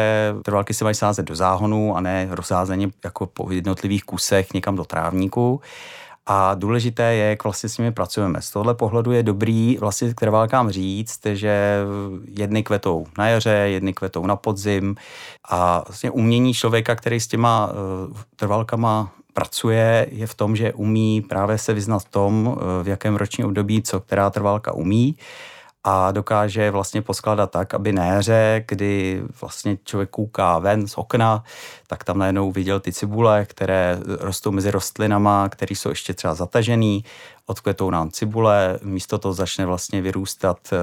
trvalky 0.45 0.75
se 0.75 0.85
mají 0.85 0.95
sázet 0.95 1.26
do 1.26 1.37
záhonu 1.37 1.97
a 1.97 2.00
ne 2.00 2.28
rozházeně 2.30 2.90
jako 3.04 3.26
po 3.26 3.50
jednotlivých 3.50 4.04
kusech 4.04 4.54
někam 4.54 4.76
do 4.76 4.85
trávníku. 4.85 5.61
A 6.30 6.54
důležité 6.54 7.02
je, 7.02 7.30
jak 7.30 7.45
vlastně 7.45 7.68
s 7.68 7.78
nimi 7.78 7.92
pracujeme. 7.92 8.42
Z 8.42 8.50
tohle 8.50 8.75
pohledu 8.75 9.12
je 9.12 9.23
dobrý 9.23 9.76
vlastně 9.80 10.14
k 10.14 10.14
trvalkám 10.14 10.71
říct, 10.71 11.26
že 11.26 11.78
jedny 12.28 12.62
kvetou 12.62 13.07
na 13.18 13.28
jaře, 13.28 13.50
jedny 13.50 13.92
kvetou 13.92 14.26
na 14.26 14.37
podzim 14.37 14.97
a 15.49 15.85
vlastně 15.88 16.11
umění 16.11 16.54
člověka, 16.54 16.95
který 16.95 17.21
s 17.21 17.26
těma 17.26 17.66
uh, 17.66 18.16
trvalkama 18.37 19.11
pracuje, 19.38 20.07
je 20.11 20.26
v 20.26 20.35
tom, 20.35 20.57
že 20.57 20.73
umí 20.73 21.23
právě 21.23 21.59
se 21.59 21.75
vyznat 21.75 21.99
v 21.99 22.09
tom, 22.11 22.57
eh, 22.59 22.83
v 22.83 22.88
jakém 22.88 23.16
ročním 23.16 23.47
období 23.47 23.83
co 23.83 24.00
která 24.00 24.30
trvalka 24.30 24.73
umí 24.73 25.16
a 25.85 26.11
dokáže 26.12 26.71
vlastně 26.71 27.02
poskládat 27.02 27.50
tak, 27.50 27.75
aby 27.75 27.92
na 27.92 28.04
jaře, 28.04 28.64
kdy 28.68 29.23
vlastně 29.40 29.78
člověk 29.85 30.11
kouká 30.11 30.59
ven 30.59 30.88
z 30.88 30.99
okna, 30.99 31.45
tak 31.87 32.04
tam 32.04 32.18
najednou 32.18 32.52
viděl 32.52 32.80
ty 32.80 32.92
cibule, 32.92 33.45
které 33.45 33.99
rostou 34.21 34.50
mezi 34.50 34.71
rostlinama, 34.71 35.49
které 35.49 35.75
jsou 35.75 35.88
ještě 35.88 36.14
třeba 36.14 36.35
zatažený, 36.35 37.04
odkvetou 37.47 37.90
nám 37.90 38.11
cibule, 38.11 38.78
místo 38.83 39.18
toho 39.18 39.33
začne 39.33 39.66
vlastně 39.66 40.02
vyrůstat 40.02 40.59
eh, 40.73 40.76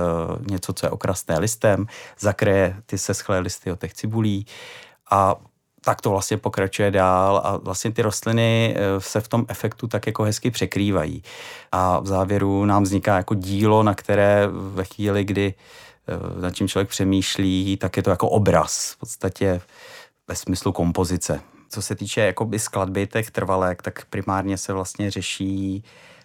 něco, 0.52 0.74
co 0.74 0.86
je 0.86 0.90
okrasné 0.90 1.40
listem, 1.40 1.86
zakryje 2.20 2.76
ty 2.86 2.98
seschlé 2.98 3.40
listy 3.40 3.72
od 3.72 3.80
těch 3.80 3.94
cibulí 3.94 4.46
a 5.12 5.36
tak 5.86 6.02
to 6.02 6.10
vlastně 6.10 6.38
pokračuje 6.38 6.92
dál 6.92 7.42
a 7.44 7.58
vlastně 7.58 7.92
ty 7.92 8.02
rostliny 8.02 8.76
eh, 8.78 9.02
se 9.02 9.22
v 9.22 9.28
tom 9.28 9.46
efektu 9.48 9.88
tak 9.88 10.08
jako 10.08 10.24
hezky 10.24 10.52
překrývají. 10.52 11.24
A 11.72 12.00
v 12.00 12.08
závěru 12.08 12.66
nám 12.66 12.84
vzniká 12.84 13.18
jako 13.18 13.34
dílo, 13.34 13.84
na 13.84 13.94
které 13.94 14.48
ve 14.52 14.84
chvíli, 14.84 15.24
kdy 15.24 15.54
eh, 16.08 16.42
nad 16.42 16.56
čím 16.56 16.68
člověk 16.68 16.90
přemýšlí, 16.90 17.78
tak 17.78 17.98
je 17.98 18.04
to 18.04 18.10
jako 18.10 18.30
obraz 18.30 18.92
v 18.92 19.00
podstatě 19.00 19.62
ve 20.28 20.36
smyslu 20.36 20.72
kompozice. 20.72 21.42
Co 21.70 21.82
se 21.82 21.96
týče 21.96 22.22
jakoby 22.22 22.60
skladby 22.60 23.08
těch 23.08 23.32
trvalek, 23.32 23.82
tak 23.82 24.06
primárně 24.06 24.58
se 24.58 24.74
vlastně 24.74 25.12
řeší 25.12 25.84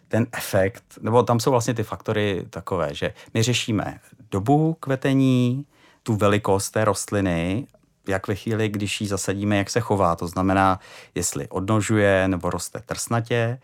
ten 0.08 0.26
efekt, 0.32 0.84
nebo 1.00 1.22
tam 1.22 1.40
jsou 1.40 1.50
vlastně 1.50 1.74
ty 1.74 1.82
faktory 1.82 2.46
takové, 2.50 2.94
že 2.94 3.12
my 3.34 3.42
řešíme 3.42 4.00
dobu 4.30 4.76
kvetení, 4.80 5.66
tu 6.02 6.14
velikost 6.16 6.70
té 6.70 6.84
rostliny 6.84 7.66
jak 8.10 8.28
ve 8.28 8.34
chvíli, 8.34 8.68
když 8.68 9.00
ji 9.00 9.06
zasadíme, 9.06 9.56
jak 9.56 9.70
se 9.70 9.80
chová. 9.80 10.16
To 10.16 10.26
znamená, 10.26 10.80
jestli 11.14 11.48
odnožuje 11.48 12.28
nebo 12.28 12.50
roste 12.50 12.82
trsnatě. 12.86 13.60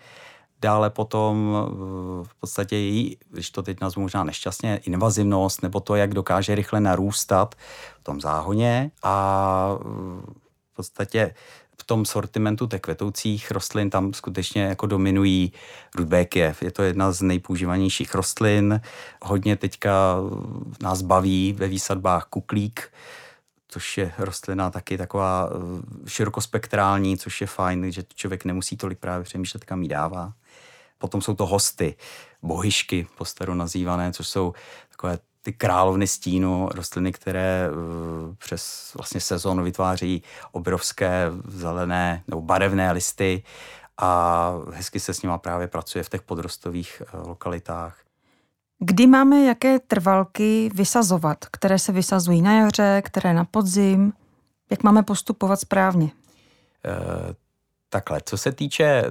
Dále 0.61 0.91
potom 0.91 1.57
v 2.23 2.35
podstatě 2.41 2.77
její, 2.77 3.17
když 3.31 3.51
to 3.51 3.63
teď 3.63 3.81
nazvu 3.81 4.03
možná 4.03 4.25
nešťastně, 4.25 4.81
invazivnost 4.85 5.63
nebo 5.63 5.81
to, 5.81 5.97
jak 5.97 6.15
dokáže 6.15 6.55
rychle 6.55 6.81
narůstat 6.81 7.55
v 8.01 8.05
tom 8.05 8.21
záhoně 8.21 8.91
a 9.03 9.79
v 10.73 10.77
podstatě 10.77 11.35
v 11.81 11.85
tom 11.85 12.05
sortimentu 12.05 12.67
těch 12.67 12.81
kvetoucích 12.81 13.51
rostlin 13.51 13.91
tam 13.91 14.13
skutečně 14.15 14.63
jako 14.63 14.87
dominují 14.87 15.53
rudbékiev. 15.95 16.63
Je 16.63 16.71
to 16.71 16.83
jedna 16.83 17.13
z 17.13 17.23
nejpoužívanějších 17.23 18.15
rostlin. 18.15 18.81
Hodně 19.23 19.57
teďka 19.57 20.17
nás 20.83 21.03
baví 21.03 21.53
ve 21.53 21.69
výsadbách 21.69 22.25
kuklík, 22.25 22.89
což 23.69 23.99
je 23.99 24.13
rostlina 24.19 24.71
taky 24.71 24.99
taková 24.99 25.51
eh, 25.51 26.09
širokospektrální, 26.09 27.19
což 27.19 27.41
je 27.41 27.47
fajn, 27.47 27.93
že 27.93 28.05
člověk 28.15 28.45
nemusí 28.45 28.77
tolik 28.77 28.99
právě 28.99 29.25
přemýšlet, 29.25 29.65
kam 29.65 29.83
jí 29.83 29.89
dává. 29.89 30.33
Potom 30.99 31.23
jsou 31.23 31.35
to 31.35 31.47
hosty, 31.47 31.97
bohyšky 32.43 33.07
postaru 33.19 33.55
nazývané, 33.55 34.13
což 34.13 34.29
jsou 34.29 34.55
takové 34.91 35.19
ty 35.43 35.53
královny 35.53 36.07
stínu, 36.07 36.69
rostliny, 36.75 37.13
které 37.13 37.69
eh, 37.69 38.35
přes 38.39 38.93
vlastně 38.95 39.21
sezónu 39.21 39.65
vytváří 39.65 40.23
obrovské 40.53 41.31
zelené 41.49 42.23
nebo 42.29 42.43
barevné 42.43 42.93
listy 42.93 43.43
a 43.99 44.53
hezky 44.73 45.01
se 45.01 45.15
s 45.15 45.23
nima 45.23 45.39
právě 45.39 45.69
pracuje 45.69 46.05
v 46.05 46.09
těch 46.09 46.23
podrostových 46.23 47.03
eh, 47.03 47.17
lokalitách. 47.17 48.06
Kdy 48.79 49.07
máme 49.07 49.45
jaké 49.45 49.79
trvalky 49.79 50.71
vysazovat, 50.75 51.45
které 51.53 51.79
se 51.79 51.93
vysazují 51.93 52.43
na 52.43 52.59
jaře, 52.59 53.03
které 53.05 53.35
na 53.35 53.45
podzim? 53.45 54.13
Jak 54.71 54.83
máme 54.83 55.03
postupovat 55.03 55.61
správně? 55.61 56.07
E, 56.07 56.11
takhle, 57.89 58.21
co 58.25 58.39
se 58.39 58.53
týče 58.53 59.05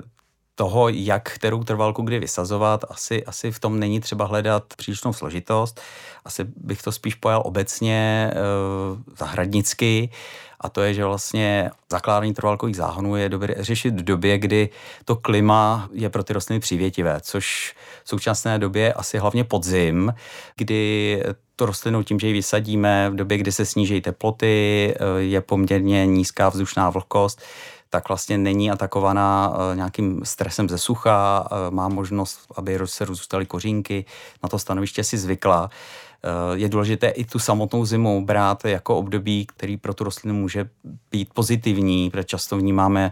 toho, 0.56 0.90
jak 0.90 1.32
kterou 1.32 1.64
trvalku 1.64 2.02
kdy 2.02 2.20
vysazovat, 2.20 2.86
asi, 2.90 3.26
asi 3.26 3.52
v 3.52 3.60
tom 3.60 3.80
není 3.80 4.00
třeba 4.00 4.26
hledat 4.26 4.64
přílišnou 4.78 5.14
složitost. 5.14 5.82
Asi 6.26 6.44
bych 6.44 6.82
to 6.82 6.92
spíš 6.92 7.16
pojal 7.16 7.42
obecně 7.46 8.32
e, 8.32 8.36
zahradnicky 9.18 10.10
a 10.66 10.70
to 10.70 10.82
je, 10.82 10.94
že 10.94 11.06
vlastně 11.06 11.72
zakládání 11.92 12.34
trvalkových 12.34 12.76
záhonů 12.76 13.16
je 13.16 13.30
dobré 13.30 13.56
řešit 13.58 13.94
v 14.02 14.04
době, 14.04 14.38
kdy 14.38 14.70
to 15.06 15.16
klima 15.16 15.90
je 15.94 16.10
pro 16.10 16.24
ty 16.24 16.34
rostliny 16.34 16.60
přívětivé, 16.60 17.20
což 17.22 17.76
v 18.04 18.10
současné 18.10 18.60
době 18.60 18.94
asi 18.94 19.18
hlavně 19.18 19.44
podzim, 19.44 20.14
kdy 20.56 21.24
to 21.56 21.66
rostlinou 21.66 22.04
tím, 22.04 22.20
že 22.20 22.28
ji 22.28 22.34
vysadíme 22.34 23.10
v 23.10 23.16
době, 23.16 23.38
kdy 23.38 23.52
se 23.52 23.66
sníží 23.66 24.02
teploty, 24.02 24.94
e, 25.00 25.22
je 25.22 25.42
poměrně 25.42 26.06
nízká 26.06 26.50
vzdušná 26.50 26.90
vlhkost, 26.90 27.42
tak 27.96 28.08
vlastně 28.08 28.38
není 28.38 28.72
atakovaná 28.72 29.54
eh, 29.56 29.76
nějakým 29.76 30.22
stresem 30.26 30.70
ze 30.70 30.78
sucha, 30.78 31.48
eh, 31.48 31.72
má 31.72 31.88
možnost, 31.88 32.40
aby 32.56 32.80
se 32.86 33.06
rozůstaly 33.06 33.46
kořínky, 33.46 34.06
na 34.44 34.50
to 34.50 34.60
stanoviště 34.60 35.04
si 35.04 35.18
zvykla. 35.18 35.70
Eh, 36.26 36.58
je 36.58 36.70
důležité 36.70 37.08
i 37.08 37.26
tu 37.26 37.40
samotnou 37.40 37.86
zimu 37.86 38.26
brát 38.26 38.66
jako 38.66 38.98
období, 38.98 39.46
který 39.46 39.78
pro 39.78 39.94
tu 39.94 40.04
rostlinu 40.04 40.36
může 40.36 40.70
být 41.12 41.34
pozitivní, 41.34 42.10
protože 42.10 42.24
často 42.24 42.58
vnímáme, 42.58 43.12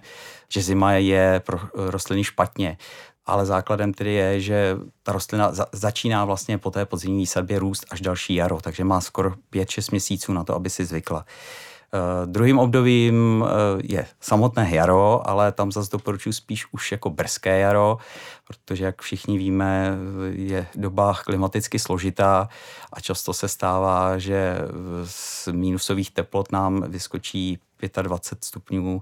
že 0.50 0.62
zima 0.62 0.93
je 0.93 1.41
pro 1.46 1.60
rostliny 1.75 2.24
špatně. 2.24 2.77
Ale 3.25 3.46
základem 3.46 3.93
tedy 3.93 4.13
je, 4.13 4.41
že 4.41 4.77
ta 5.03 5.12
rostlina 5.12 5.51
za- 5.51 5.67
začíná 5.72 6.25
vlastně 6.25 6.58
po 6.58 6.72
té 6.72 6.86
podzimní 6.86 7.17
výsadbě 7.17 7.60
růst 7.60 7.86
až 7.89 8.01
další 8.01 8.36
jaro, 8.36 8.60
takže 8.62 8.84
má 8.84 9.01
skoro 9.01 9.34
5-6 9.51 9.91
měsíců 9.91 10.34
na 10.34 10.43
to, 10.43 10.55
aby 10.55 10.70
si 10.70 10.86
zvykla. 10.86 11.17
Uh, 11.17 11.24
druhým 12.26 12.60
obdobím 12.60 13.42
uh, 13.42 13.50
je 13.84 14.06
samotné 14.22 14.70
jaro, 14.72 15.30
ale 15.30 15.52
tam 15.52 15.72
zase 15.72 15.92
doporučuji 15.92 16.34
spíš 16.34 16.66
už 16.72 16.92
jako 16.92 17.10
brzké 17.10 17.60
jaro, 17.60 17.98
protože 18.48 18.86
jak 18.86 19.02
všichni 19.02 19.38
víme, 19.38 19.98
je 20.32 20.68
doba 20.76 21.14
klimaticky 21.26 21.80
složitá 21.80 22.50
a 22.94 23.00
často 23.00 23.34
se 23.34 23.48
stává, 23.48 24.18
že 24.18 24.58
z 25.04 25.48
mínusových 25.48 26.12
teplot 26.12 26.52
nám 26.52 26.84
vyskočí 26.88 27.60
25 28.02 28.44
stupňů 28.44 29.02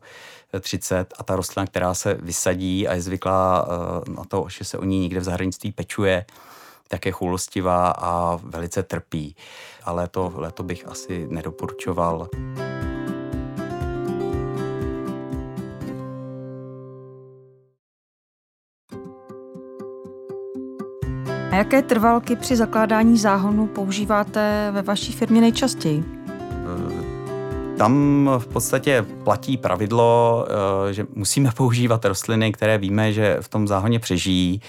30 0.60 1.14
a 1.18 1.24
ta 1.24 1.36
rostlina, 1.36 1.68
která 1.68 1.94
se 1.94 2.14
vysadí 2.14 2.88
a 2.88 2.94
je 2.94 3.02
zvyklá 3.02 3.68
na 4.16 4.24
to, 4.24 4.46
že 4.50 4.66
se 4.66 4.78
o 4.78 4.84
ní 4.84 5.00
někde 5.00 5.20
v 5.20 5.24
zahraničí 5.24 5.72
pečuje, 5.72 6.26
tak 6.88 7.06
je 7.06 7.12
chulostivá 7.12 7.90
a 7.90 8.40
velice 8.44 8.84
trpí. 8.84 9.36
Ale 9.84 10.08
to 10.08 10.34
leto 10.36 10.64
bych 10.64 10.88
asi 10.88 11.28
nedoporučoval. 11.30 12.28
A 21.52 21.56
jaké 21.56 21.82
trvalky 21.82 22.36
při 22.36 22.56
zakládání 22.56 23.18
záhonu 23.18 23.68
používáte 23.68 24.72
ve 24.72 24.82
vaší 24.82 25.14
firmě 25.14 25.42
nejčastěji? 25.42 26.04
Tam 27.78 28.30
v 28.38 28.48
podstatě 28.48 29.06
platí 29.24 29.58
pravidlo, 29.58 30.46
eh, 30.90 30.94
že 30.94 31.06
musíme 31.16 31.52
používat 31.56 32.06
rostliny, 32.06 32.52
které 32.52 32.78
víme, 32.78 33.14
že 33.14 33.38
v 33.42 33.50
tom 33.50 33.68
záhoně 33.68 34.00
přežijí. 34.00 34.62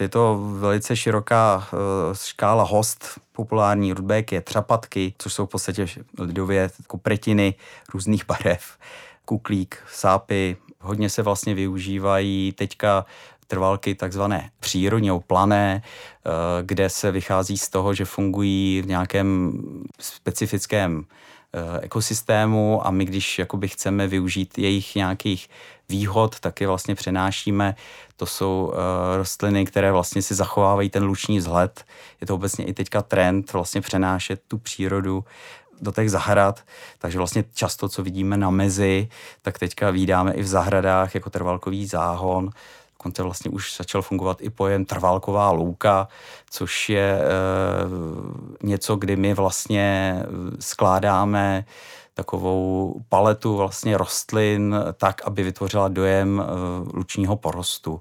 Je 0.00 0.08
to 0.08 0.40
velice 0.52 0.96
široká 0.96 1.68
eh, 1.72 1.76
škála 2.14 2.64
host, 2.64 3.20
populární 3.32 3.92
rudbéky, 3.92 4.40
třapatky, 4.40 5.14
což 5.18 5.32
jsou 5.32 5.46
v 5.46 5.50
podstatě 5.50 5.86
lidově 6.18 6.70
kupretiny 6.86 7.54
různých 7.94 8.26
barev, 8.26 8.78
kuklík, 9.24 9.78
sápy. 9.92 10.56
Hodně 10.80 11.10
se 11.10 11.22
vlastně 11.22 11.54
využívají 11.54 12.52
teďka 12.52 13.04
trvalky 13.50 13.94
takzvané 13.94 14.50
přírodně 14.60 15.12
plané, 15.26 15.82
eh, 15.82 16.30
kde 16.62 16.88
se 16.88 17.10
vychází 17.10 17.58
z 17.58 17.68
toho, 17.68 17.94
že 17.94 18.04
fungují 18.04 18.82
v 18.82 18.86
nějakém 18.86 19.52
specifickém 20.00 21.04
eh, 21.04 21.80
ekosystému 21.80 22.86
a 22.86 22.90
my, 22.90 23.04
když 23.04 23.38
jakoby 23.38 23.68
chceme 23.68 24.06
využít 24.06 24.58
jejich 24.58 24.94
nějakých 24.94 25.48
výhod, 25.88 26.40
tak 26.40 26.60
je 26.60 26.66
vlastně 26.66 26.94
přenášíme. 26.94 27.74
To 28.16 28.26
jsou 28.26 28.70
uh, 28.70 28.76
rostliny, 29.16 29.66
které 29.66 29.92
vlastně 29.92 30.22
si 30.22 30.34
zachovávají 30.34 30.90
ten 30.90 31.04
luční 31.04 31.38
vzhled. 31.38 31.84
Je 32.20 32.26
to 32.26 32.34
obecně 32.34 32.64
i 32.64 32.72
teďka 32.72 33.02
trend 33.02 33.52
vlastně 33.52 33.80
přenášet 33.80 34.40
tu 34.48 34.58
přírodu 34.58 35.24
do 35.80 35.92
těch 35.92 36.10
zahrad, 36.10 36.60
takže 36.98 37.18
vlastně 37.18 37.44
často, 37.54 37.88
co 37.88 38.02
vidíme 38.02 38.36
na 38.36 38.50
mezi, 38.50 39.08
tak 39.42 39.58
teďka 39.58 39.90
vidíme 39.90 40.32
i 40.32 40.42
v 40.42 40.46
zahradách 40.46 41.14
jako 41.14 41.30
trvalkový 41.30 41.86
záhon, 41.86 42.50
Dokonce 43.00 43.22
vlastně 43.22 43.50
už 43.50 43.76
začal 43.76 44.02
fungovat 44.02 44.36
i 44.40 44.50
pojem 44.50 44.84
trvalková 44.84 45.50
louka, 45.50 46.08
což 46.50 46.88
je 46.88 47.20
e, 47.20 47.26
něco, 48.62 48.96
kdy 48.96 49.16
my 49.16 49.34
vlastně 49.34 50.16
eh, 50.22 50.26
skládáme 50.60 51.64
takovou 52.14 52.94
paletu 53.08 53.56
vlastně 53.56 53.96
rostlin 53.96 54.76
tak, 54.96 55.22
aby 55.24 55.42
vytvořila 55.42 55.88
dojem 55.88 56.40
e, 56.40 56.44
lučního 56.96 57.36
porostu. 57.36 58.00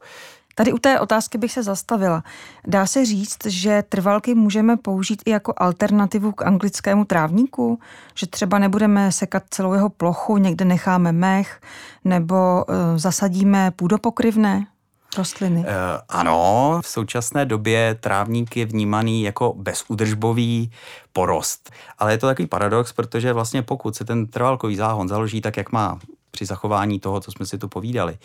Tady 0.56 0.74
u 0.74 0.78
té 0.78 1.00
otázky 1.00 1.38
bych 1.38 1.52
se 1.52 1.64
zastavila. 1.64 2.24
Dá 2.68 2.86
se 2.86 3.06
říct, 3.06 3.46
že 3.46 3.84
trvalky 3.90 4.36
můžeme 4.36 4.78
použít 4.78 5.22
i 5.26 5.30
jako 5.30 5.54
alternativu 5.58 6.32
k 6.32 6.46
anglickému 6.46 7.06
trávníku? 7.06 7.80
Že 8.16 8.28
třeba 8.28 8.60
nebudeme 8.60 9.12
sekat 9.12 9.44
celou 9.50 9.74
jeho 9.74 9.90
plochu, 9.90 10.38
někde 10.38 10.66
necháme 10.66 11.12
mech, 11.12 11.62
nebo 12.06 12.66
zasadíme 12.96 13.72
půdopokryvné? 13.72 14.66
Rostliny? 15.18 15.60
Uh, 15.60 15.66
ano, 16.10 16.80
v 16.84 16.88
současné 16.88 17.46
době 17.46 17.96
trávník 18.00 18.58
je 18.58 18.66
vnímaný 18.66 19.24
jako 19.24 19.54
bezudržbový 19.58 20.72
porost. 21.14 21.72
Ale 21.98 22.14
je 22.14 22.18
to 22.18 22.28
takový 22.28 22.48
paradox, 22.48 22.94
protože 22.94 23.34
vlastně 23.34 23.62
pokud 23.62 23.96
se 23.96 24.06
ten 24.06 24.28
trvalkový 24.28 24.76
záhon 24.76 25.08
založí 25.08 25.42
tak, 25.42 25.58
jak 25.58 25.72
má 25.72 26.00
při 26.32 26.46
zachování 26.46 27.00
toho, 27.00 27.20
co 27.20 27.32
jsme 27.32 27.46
si 27.46 27.58
tu 27.58 27.68
povídali, 27.68 28.18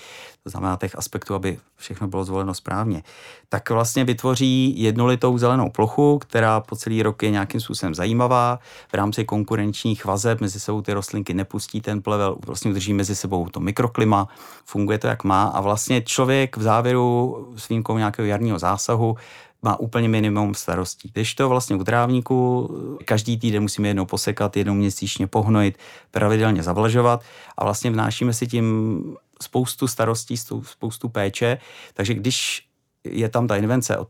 to 0.42 0.50
znamená 0.50 0.76
těch 0.76 0.98
aspektů, 0.98 1.34
aby 1.34 1.58
všechno 1.76 2.08
bylo 2.08 2.24
zvoleno 2.24 2.54
správně, 2.54 3.02
tak 3.48 3.70
vlastně 3.70 4.04
vytvoří 4.04 4.82
jednolitou 4.82 5.38
zelenou 5.38 5.70
plochu, 5.70 6.18
která 6.18 6.60
po 6.60 6.76
celý 6.76 7.02
rok 7.02 7.22
je 7.22 7.30
nějakým 7.30 7.60
způsobem 7.60 7.94
zajímavá. 7.94 8.58
V 8.88 8.94
rámci 8.94 9.24
konkurenčních 9.24 10.04
vazeb 10.04 10.40
mezi 10.40 10.60
sebou 10.60 10.82
ty 10.82 10.92
rostlinky 10.92 11.34
nepustí 11.34 11.80
ten 11.80 12.02
plevel, 12.02 12.36
vlastně 12.46 12.70
udrží 12.70 12.92
mezi 12.92 13.16
sebou 13.16 13.48
to 13.48 13.60
mikroklima, 13.60 14.28
funguje 14.64 14.98
to, 14.98 15.06
jak 15.06 15.24
má 15.24 15.44
a 15.44 15.60
vlastně 15.60 16.02
člověk 16.02 16.56
v 16.56 16.62
závěru 16.62 17.36
s 17.56 17.68
výjimkou 17.68 17.98
nějakého 17.98 18.26
jarního 18.26 18.58
zásahu 18.58 19.16
má 19.64 19.80
úplně 19.80 20.08
minimum 20.08 20.54
starostí. 20.54 21.10
Když 21.12 21.34
to 21.34 21.48
vlastně 21.48 21.76
u 21.76 21.84
trávníku 21.84 22.68
každý 23.04 23.38
týden 23.38 23.62
musíme 23.62 23.88
jednou 23.88 24.04
posekat, 24.04 24.56
jednou 24.56 24.74
měsíčně 24.74 25.26
pohnojit, 25.26 25.78
pravidelně 26.10 26.62
zavlažovat 26.62 27.22
a 27.56 27.64
vlastně 27.64 27.90
vnášíme 27.90 28.32
si 28.32 28.46
tím 28.46 29.16
spoustu 29.42 29.88
starostí, 29.88 30.36
spoustu 30.62 31.08
péče, 31.08 31.58
takže 31.94 32.14
když 32.14 32.66
je 33.04 33.28
tam 33.28 33.46
ta 33.46 33.56
invence 33.56 33.96
od 33.96 34.08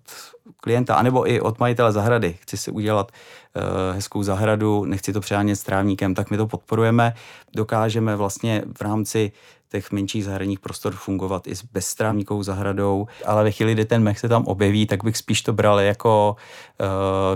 klienta, 0.57 0.95
anebo 0.95 1.31
i 1.31 1.41
od 1.41 1.59
majitele 1.59 1.93
zahrady, 1.93 2.37
chci 2.41 2.57
si 2.57 2.71
udělat 2.71 3.13
uh, 3.13 3.95
hezkou 3.95 4.23
zahradu, 4.23 4.85
nechci 4.85 5.13
to 5.13 5.21
přehánět 5.21 5.59
s 5.59 5.63
trávníkem, 5.63 6.15
tak 6.15 6.31
my 6.31 6.37
to 6.37 6.47
podporujeme. 6.47 7.15
Dokážeme 7.57 8.17
vlastně 8.17 8.63
v 8.79 8.81
rámci 8.81 9.33
těch 9.69 9.93
menších 9.93 10.25
zahradních 10.25 10.61
prostor 10.61 10.93
fungovat 10.93 11.47
i 11.47 11.57
s 11.57 11.63
bezstrávníkovou 11.63 12.43
zahradou, 12.43 13.07
ale 13.27 13.45
ve 13.45 13.51
chvíli, 13.51 13.73
kdy 13.73 13.85
ten 13.85 14.03
mech 14.03 14.19
se 14.19 14.29
tam 14.29 14.45
objeví, 14.45 14.87
tak 14.87 15.05
bych 15.05 15.17
spíš 15.17 15.43
to 15.43 15.53
bral 15.53 15.81
jako 15.81 16.37
uh, 16.81 16.87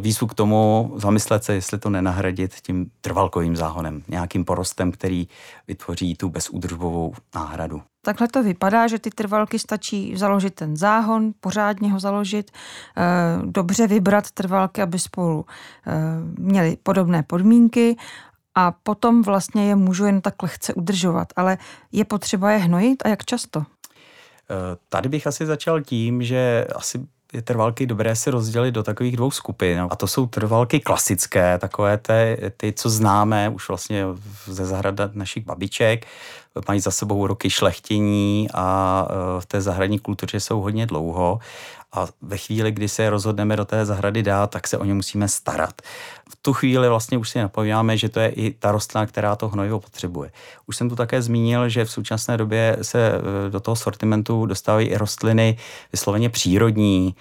výzvu 0.05 0.27
k 0.27 0.35
tomu 0.35 0.93
zamyslet 0.97 1.45
se, 1.45 1.55
jestli 1.55 1.79
to 1.79 1.91
nenahradit 1.91 2.55
tím 2.55 2.91
trvalkovým 3.01 3.57
záhonem, 3.57 4.03
nějakým 4.09 4.45
porostem, 4.45 4.93
který 4.93 5.29
vytvoří 5.69 6.15
tu 6.15 6.29
bezúdržbovou 6.29 7.15
náhradu. 7.35 7.83
Takhle 8.03 8.29
to 8.29 8.43
vypadá, 8.43 8.87
že 8.87 8.99
ty 8.99 9.11
trvalky 9.11 9.59
stačí 9.59 10.17
založit 10.17 10.55
ten 10.55 10.77
záhon, 10.77 11.33
pořádně 11.41 11.93
ho 11.93 12.01
založit, 12.01 12.51
eh, 12.97 13.03
dobře 13.45 13.87
vybrat 13.87 14.31
trvalky, 14.31 14.83
aby 14.83 14.99
spolu 14.99 15.47
eh, 15.87 15.93
měly 16.39 16.77
podobné 16.83 17.23
podmínky 17.23 17.97
a 18.59 18.73
potom 18.83 19.23
vlastně 19.23 19.69
je 19.69 19.77
můžu 19.77 20.07
jen 20.07 20.21
tak 20.21 20.43
lehce 20.43 20.75
udržovat. 20.75 21.29
Ale 21.37 21.59
je 21.93 22.05
potřeba 22.05 22.51
je 22.51 22.59
hnojit 22.59 23.03
a 23.05 23.09
jak 23.09 23.25
často? 23.25 23.61
Eh, 23.61 24.77
tady 24.89 25.09
bych 25.09 25.27
asi 25.27 25.47
začal 25.47 25.81
tím, 25.81 26.23
že 26.23 26.67
asi 26.75 27.07
je 27.33 27.43
trvalky 27.43 27.87
dobré 27.87 28.17
si 28.17 28.31
rozdělit 28.31 28.73
do 28.73 28.83
takových 28.83 29.17
dvou 29.17 29.31
skupin. 29.31 29.87
A 29.91 29.97
to 29.97 30.07
jsou 30.07 30.27
trvalky 30.27 30.81
klasické, 30.81 31.59
takové 31.59 31.99
ty, 31.99 32.37
ty 32.57 32.73
co 32.73 32.91
známe 32.91 33.49
už 33.49 33.69
vlastně 33.69 34.05
ze 34.47 34.67
zahrada 34.67 35.11
našich 35.13 35.45
babiček. 35.45 36.07
Mají 36.69 36.81
za 36.81 36.91
sebou 36.91 37.27
roky 37.27 37.51
šlechtění 37.51 38.49
a 38.55 39.09
v 39.41 39.47
té 39.47 39.61
zahradní 39.61 39.99
kultuře 39.99 40.41
jsou 40.41 40.61
hodně 40.61 40.87
dlouho 40.87 41.39
a 41.93 42.07
ve 42.23 42.37
chvíli, 42.37 42.73
kdy 42.73 42.89
se 42.89 43.11
rozhodneme 43.11 43.57
do 43.57 43.65
té 43.65 43.87
zahrady 43.87 44.23
dát, 44.23 44.51
tak 44.51 44.69
se 44.69 44.79
o 44.79 44.85
ně 44.85 44.95
musíme 44.95 45.29
starat. 45.29 45.83
V 46.31 46.37
tu 46.43 46.53
chvíli 46.53 46.89
vlastně 46.89 47.19
už 47.19 47.29
si 47.29 47.39
napovídáme, 47.39 47.97
že 47.97 48.09
to 48.09 48.21
je 48.21 48.29
i 48.29 48.51
ta 48.51 48.73
rostlina, 48.73 49.07
která 49.07 49.37
to 49.37 49.49
hnojivo 49.49 49.81
potřebuje. 49.81 50.31
Už 50.67 50.77
jsem 50.77 50.89
tu 50.89 50.97
také 50.97 51.23
zmínil, 51.23 51.69
že 51.69 51.85
v 51.85 51.91
současné 51.91 52.37
době 52.37 52.77
se 52.83 53.13
e, 53.13 53.51
do 53.51 53.61
toho 53.61 53.77
sortimentu 53.77 54.47
dostávají 54.47 54.89
i 54.89 54.97
rostliny 54.97 55.57
vysloveně 55.93 56.29
přírodní, 56.29 57.15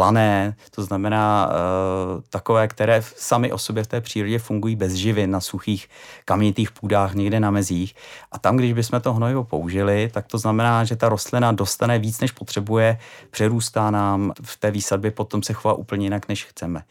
plané, 0.00 0.56
to 0.70 0.82
znamená 0.82 1.48
uh, 1.48 2.22
takové, 2.30 2.68
které 2.68 3.02
sami 3.02 3.52
o 3.52 3.58
sobě 3.58 3.84
v 3.84 3.86
té 3.86 4.00
přírodě 4.00 4.38
fungují 4.38 4.76
bez 4.76 4.92
živin 4.92 5.30
na 5.30 5.40
suchých 5.40 5.88
kamnitých 6.24 6.70
půdách 6.72 7.14
někde 7.14 7.40
na 7.40 7.50
mezích. 7.50 7.94
A 8.32 8.38
tam, 8.38 8.56
když 8.56 8.72
bychom 8.72 9.00
to 9.00 9.12
hnojivo 9.12 9.44
použili, 9.44 10.08
tak 10.12 10.26
to 10.26 10.38
znamená, 10.38 10.84
že 10.84 10.96
ta 10.96 11.08
rostlina 11.08 11.52
dostane 11.52 11.98
víc, 11.98 12.20
než 12.20 12.32
potřebuje, 12.32 12.98
přerůstá 13.30 13.90
nám 13.90 14.32
v 14.42 14.56
té 14.56 14.70
výsadbě, 14.70 15.10
potom 15.10 15.42
se 15.42 15.52
chová 15.52 15.74
úplně 15.74 16.06
jinak, 16.06 16.28
než 16.28 16.44
chceme. 16.44 16.82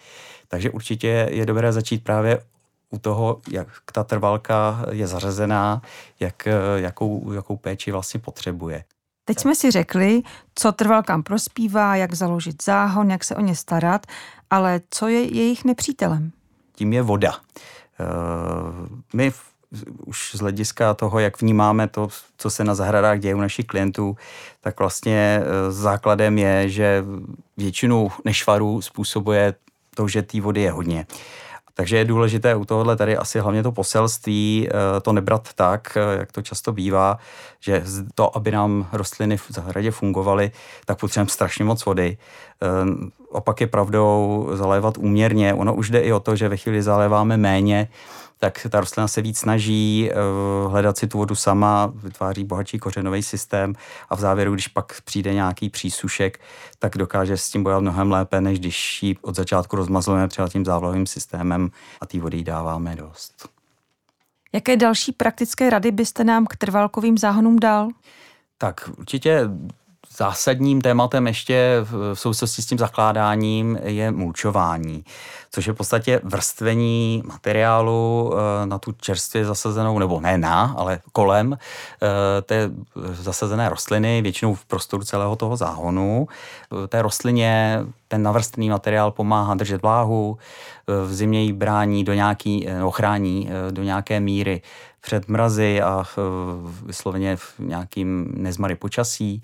Takže 0.48 0.70
určitě 0.70 1.28
je 1.32 1.46
dobré 1.46 1.74
začít 1.74 2.04
právě 2.04 2.42
u 2.90 2.98
toho, 3.00 3.42
jak 3.52 3.68
ta 3.92 4.04
trvalka 4.04 4.86
je 4.92 5.08
zařazená, 5.08 5.82
jak, 6.20 6.48
jakou, 6.76 7.34
jakou 7.34 7.58
péči 7.58 7.92
vlastně 7.92 8.20
potřebuje. 8.20 8.84
Teď 9.30 9.40
jsme 9.40 9.56
si 9.56 9.72
řekli, 9.72 10.22
co 10.56 10.72
trvalkám 10.72 11.24
prospívá, 11.24 11.96
jak 11.96 12.14
založit 12.14 12.64
záhon, 12.64 13.12
jak 13.12 13.24
se 13.24 13.36
o 13.36 13.42
ně 13.42 13.56
starat, 13.56 14.08
ale 14.50 14.82
co 14.90 15.08
je 15.08 15.36
jejich 15.36 15.66
nepřítelem? 15.66 16.32
Tím 16.76 16.94
je 16.94 17.02
voda. 17.02 17.36
Eh, 18.00 18.06
my 19.14 19.32
už 20.06 20.32
z 20.36 20.40
hlediska 20.40 20.94
toho, 20.94 21.20
jak 21.20 21.42
vnímáme 21.42 21.88
to, 21.88 22.08
co 22.38 22.50
se 22.50 22.64
na 22.64 22.76
zahradách 22.76 23.20
děje 23.20 23.36
u 23.36 23.40
našich 23.40 23.66
klientů, 23.66 24.18
tak 24.62 24.80
vlastně 24.80 25.42
eh, 25.42 25.72
základem 25.72 26.38
je, 26.38 26.70
že 26.70 27.06
většinu 27.58 28.12
nešvarů 28.26 28.82
způsobuje 28.82 29.54
to, 29.96 30.08
že 30.08 30.22
té 30.22 30.42
vody 30.42 30.62
je 30.62 30.72
hodně. 30.72 31.06
Takže 31.80 31.98
je 31.98 32.06
důležité 32.06 32.56
u 32.56 32.66
tohohle 32.66 32.96
tady 32.96 33.18
asi 33.18 33.40
hlavně 33.40 33.64
to 33.64 33.72
poselství, 33.72 34.68
eh, 34.70 35.02
to 35.02 35.14
nebrat 35.14 35.54
tak, 35.56 35.98
eh, 35.98 36.20
jak 36.20 36.32
to 36.32 36.42
často 36.42 36.72
bývá, 36.72 37.18
že 37.60 37.84
to, 38.16 38.38
aby 38.38 38.52
nám 38.52 38.88
rostliny 38.92 39.38
v 39.38 39.46
zahradě 39.50 39.92
fungovaly, 39.92 40.52
tak 40.86 41.00
potřebujeme 41.00 41.30
strašně 41.30 41.66
moc 41.66 41.86
vody. 41.86 42.18
Eh, 42.62 42.68
opak 43.30 43.62
je 43.62 43.68
pravdou 43.68 44.50
zalévat 44.54 44.98
úměrně. 44.98 45.54
Ono 45.54 45.76
už 45.76 45.90
jde 45.90 46.00
i 46.00 46.12
o 46.12 46.20
to, 46.20 46.36
že 46.36 46.50
ve 46.50 46.58
chvíli 46.58 46.82
zaléváme 46.82 47.38
méně, 47.38 47.88
tak 48.40 48.68
ta 48.70 48.80
rostlina 48.80 49.08
se 49.08 49.22
víc 49.22 49.38
snaží 49.38 50.10
uh, 50.12 50.72
hledat 50.72 50.98
si 50.98 51.08
tu 51.08 51.18
vodu 51.18 51.36
sama, 51.36 51.92
vytváří 51.96 52.44
bohatší 52.44 52.80
kořenový 52.80 53.24
systém 53.24 53.74
a 54.10 54.16
v 54.16 54.20
závěru, 54.20 54.54
když 54.54 54.68
pak 54.68 55.02
přijde 55.02 55.34
nějaký 55.34 55.70
přísušek, 55.70 56.40
tak 56.80 56.98
dokáže 56.98 57.38
s 57.38 57.50
tím 57.50 57.64
bojovat 57.64 57.82
mnohem 57.82 58.12
lépe, 58.12 58.42
než 58.42 58.60
když 58.60 59.04
ji 59.04 59.16
od 59.22 59.36
začátku 59.36 59.76
rozmazlujeme 59.76 60.28
třeba 60.28 60.50
tím 60.50 60.66
závlahovým 60.66 61.06
systémem 61.06 61.72
a 62.02 62.06
té 62.06 62.20
vody 62.20 62.44
dáváme 62.44 62.96
dost. 62.96 63.50
Jaké 64.54 64.78
další 64.78 65.12
praktické 65.12 65.70
rady 65.70 65.92
byste 65.92 66.24
nám 66.24 66.46
k 66.46 66.56
trvalkovým 66.56 67.18
záhonům 67.18 67.60
dal? 67.60 67.88
Tak 68.58 68.90
určitě 68.98 69.50
zásadním 70.20 70.82
tématem 70.82 71.28
ještě 71.28 71.80
v 71.84 72.14
souvislosti 72.14 72.62
s 72.62 72.66
tím 72.66 72.78
zakládáním 72.78 73.80
je 73.84 74.12
mulčování 74.12 75.04
což 75.52 75.68
je 75.68 75.74
v 75.74 75.76
podstatě 75.76 76.22
vrstvení 76.24 77.24
materiálu 77.26 78.34
eh, 78.34 78.66
na 78.66 78.80
tu 78.80 78.92
čerstvě 78.92 79.46
zasazenou, 79.46 80.00
nebo 80.00 80.20
ne 80.20 80.38
na, 80.38 80.76
ale 80.78 81.00
kolem 81.12 81.58
eh, 81.58 82.42
té 82.42 82.72
zasazené 83.12 83.70
rostliny, 83.70 84.22
většinou 84.22 84.56
v 84.56 84.66
prostoru 84.66 85.04
celého 85.04 85.36
toho 85.36 85.58
záhonu. 85.58 86.28
Eh, 86.84 86.88
té 86.88 87.02
rostlině 87.02 87.80
ten 88.08 88.24
navrstvený 88.24 88.70
materiál 88.70 89.12
pomáhá 89.12 89.54
držet 89.54 89.82
vláhu, 89.82 90.38
v 91.06 91.14
zimě 91.14 91.44
ji 91.44 91.54
brání 91.54 92.04
do 92.04 92.14
nějaký, 92.14 92.68
ochrání 92.86 93.50
do 93.72 93.84
nějaké 93.84 94.20
míry 94.20 94.62
před 95.02 95.28
mrazy 95.28 95.82
a 95.82 96.06
vysloveně 96.86 97.36
v 97.36 97.60
nějakým 97.60 98.34
nezmary 98.38 98.76
počasí 98.76 99.44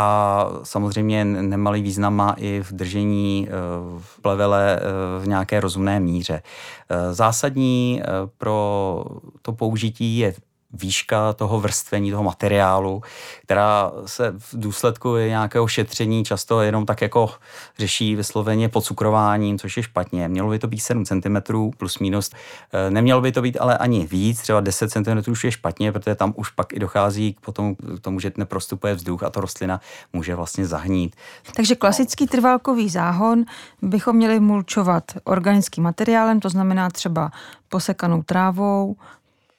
a 0.00 0.50
samozřejmě 0.62 1.24
nemalý 1.24 1.82
význam 1.82 2.14
má 2.14 2.34
i 2.38 2.60
v 2.62 2.72
držení 2.72 3.48
eh, 3.48 3.52
v 3.98 4.20
plevele 4.22 4.80
eh, 4.80 5.24
v 5.24 5.28
nějaké 5.28 5.60
rozumné 5.60 6.00
míře. 6.00 6.42
Eh, 6.90 7.14
zásadní 7.14 8.02
pro 8.38 9.04
to 9.42 9.52
použití 9.52 10.18
je 10.18 10.34
výška 10.72 11.32
toho 11.32 11.60
vrstvení, 11.60 12.10
toho 12.10 12.22
materiálu, 12.22 13.02
která 13.42 13.92
se 14.06 14.34
v 14.38 14.48
důsledku 14.52 15.16
nějakého 15.16 15.68
šetření 15.68 16.24
často 16.24 16.60
jenom 16.62 16.86
tak 16.86 17.02
jako 17.02 17.30
řeší 17.78 18.16
vysloveně 18.16 18.70
cukrováním, 18.80 19.58
což 19.58 19.76
je 19.76 19.82
špatně. 19.82 20.28
Mělo 20.28 20.50
by 20.50 20.58
to 20.58 20.68
být 20.68 20.80
7 20.80 21.04
cm 21.04 21.36
plus 21.76 21.98
minus. 21.98 22.30
Eh, 22.72 22.90
nemělo 22.90 23.20
by 23.20 23.32
to 23.32 23.42
být 23.42 23.56
ale 23.60 23.78
ani 23.78 24.06
víc, 24.06 24.40
třeba 24.40 24.60
10 24.60 24.90
cm 24.90 25.30
už 25.30 25.44
je 25.44 25.52
špatně, 25.52 25.92
protože 25.92 26.14
tam 26.14 26.32
už 26.36 26.50
pak 26.50 26.72
i 26.72 26.78
dochází 26.78 27.32
k 27.32 27.40
potom 27.40 27.74
k 27.74 28.00
tomu, 28.00 28.20
že 28.20 28.32
neprostupuje 28.36 28.94
vzduch 28.94 29.22
a 29.22 29.30
to 29.30 29.40
rostlina 29.40 29.80
může 30.12 30.34
vlastně 30.34 30.66
zahnít. 30.66 31.16
Takže 31.56 31.74
klasický 31.74 32.26
trvalkový 32.26 32.88
záhon 32.88 33.44
bychom 33.82 34.16
měli 34.16 34.40
mulčovat 34.40 35.04
organickým 35.24 35.84
materiálem, 35.84 36.40
to 36.40 36.48
znamená 36.48 36.90
třeba 36.90 37.30
posekanou 37.68 38.22
trávou, 38.22 38.96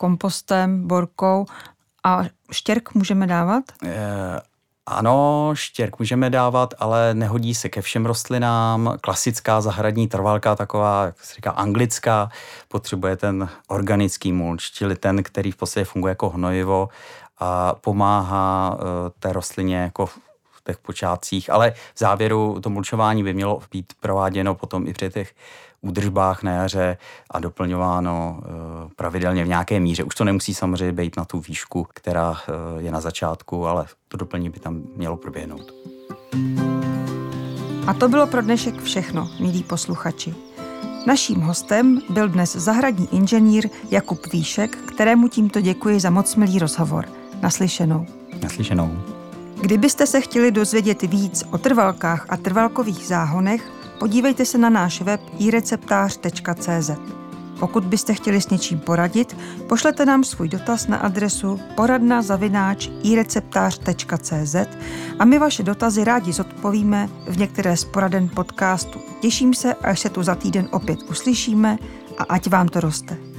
kompostem, 0.02 0.88
borkou 0.88 1.46
a 2.04 2.22
štěrk 2.52 2.94
můžeme 2.94 3.28
dávat? 3.28 3.64
E, 3.86 4.42
Ano, 4.86 5.52
štěrk 5.54 6.00
můžeme 6.00 6.30
dávat, 6.30 6.74
ale 6.80 7.14
nehodí 7.14 7.56
se 7.56 7.70
ke 7.70 7.82
všem 7.82 8.06
rostlinám. 8.06 8.98
Klasická 9.02 9.62
zahradní 9.62 10.08
trvalka, 10.08 10.56
taková, 10.56 11.06
jak 11.06 11.24
se 11.24 11.36
říká, 11.36 11.52
anglická, 11.52 12.30
potřebuje 12.68 13.18
ten 13.18 13.50
organický 13.68 14.32
mulč, 14.32 14.72
čili 14.72 14.96
ten, 14.96 15.24
který 15.24 15.52
v 15.52 15.56
podstatě 15.56 15.86
funguje 15.86 16.12
jako 16.12 16.30
hnojivo 16.30 16.90
a 17.38 17.74
pomáhá 17.74 18.74
uh, 18.74 18.80
té 19.20 19.34
rostlině 19.34 19.78
jako 19.78 20.06
v 20.06 20.64
těch 20.66 20.78
počátcích, 20.78 21.50
ale 21.50 21.72
v 21.72 22.00
závěru 22.00 22.60
to 22.60 22.70
mulčování 22.70 23.24
by 23.24 23.34
mělo 23.34 23.62
být 23.72 23.94
prováděno 24.00 24.56
potom 24.56 24.88
i 24.88 24.94
při 24.94 25.10
těch 25.10 25.34
údržbách 25.82 26.44
na 26.44 26.52
jaře 26.52 26.98
a 27.30 27.40
doplňováno 27.40 28.40
uh, 28.40 28.46
pravidelně 28.96 29.44
v 29.44 29.48
nějaké 29.48 29.80
míře. 29.80 30.04
Už 30.04 30.16
to 30.16 30.24
nemusí 30.24 30.54
samozřejmě 30.54 30.92
být 30.92 31.18
na 31.18 31.26
tu 31.26 31.40
výšku, 31.40 31.88
která 31.94 32.32
uh, 32.32 32.38
je 32.78 32.92
na 32.92 33.02
začátku, 33.02 33.68
ale 33.68 33.86
to 34.08 34.18
doplnění 34.18 34.50
by 34.50 34.60
tam 34.60 34.82
mělo 34.96 35.18
proběhnout. 35.18 35.74
A 37.88 37.94
to 37.94 38.10
bylo 38.10 38.28
pro 38.28 38.42
dnešek 38.42 38.82
všechno, 38.82 39.30
milí 39.40 39.64
posluchači. 39.64 40.36
Naším 41.08 41.42
hostem 41.42 42.00
byl 42.10 42.30
dnes 42.30 42.56
zahradní 42.56 43.08
inženýr 43.12 43.70
Jakub 43.92 44.34
Výšek, 44.34 44.78
kterému 44.78 45.28
tímto 45.28 45.62
děkuji 45.62 46.00
za 46.00 46.10
moc 46.10 46.36
milý 46.36 46.60
rozhovor. 46.60 47.06
Naslyšenou. 47.42 48.06
Naslyšenou. 48.44 48.98
Kdybyste 49.62 50.08
se 50.08 50.22
chtěli 50.22 50.52
dozvědět 50.52 51.02
víc 51.02 51.44
o 51.52 51.58
trvalkách 51.58 52.26
a 52.30 52.38
trvalkových 52.38 53.08
záhonech, 53.08 53.81
podívejte 54.02 54.46
se 54.46 54.58
na 54.58 54.70
náš 54.70 55.02
web 55.02 55.22
ireceptář.cz. 55.40 56.92
Pokud 57.60 57.84
byste 57.84 58.14
chtěli 58.14 58.42
s 58.42 58.50
něčím 58.50 58.80
poradit, 58.80 59.38
pošlete 59.70 60.06
nám 60.06 60.24
svůj 60.24 60.50
dotaz 60.50 60.88
na 60.88 60.98
adresu 60.98 61.60
poradna 61.76 62.22
ireceptář.cz 63.04 64.56
a 65.20 65.26
my 65.26 65.40
vaše 65.40 65.64
dotazy 65.64 66.04
rádi 66.04 66.34
zodpovíme 66.34 67.10
v 67.28 67.38
některé 67.38 67.78
z 67.78 67.84
poraden 67.84 68.30
podcastu. 68.30 69.00
Těším 69.20 69.54
se, 69.54 69.74
až 69.74 70.00
se 70.00 70.10
tu 70.10 70.24
za 70.24 70.36
týden 70.36 70.68
opět 70.72 71.00
uslyšíme 71.10 71.78
a 72.18 72.24
ať 72.24 72.50
vám 72.50 72.68
to 72.68 72.80
roste. 72.80 73.31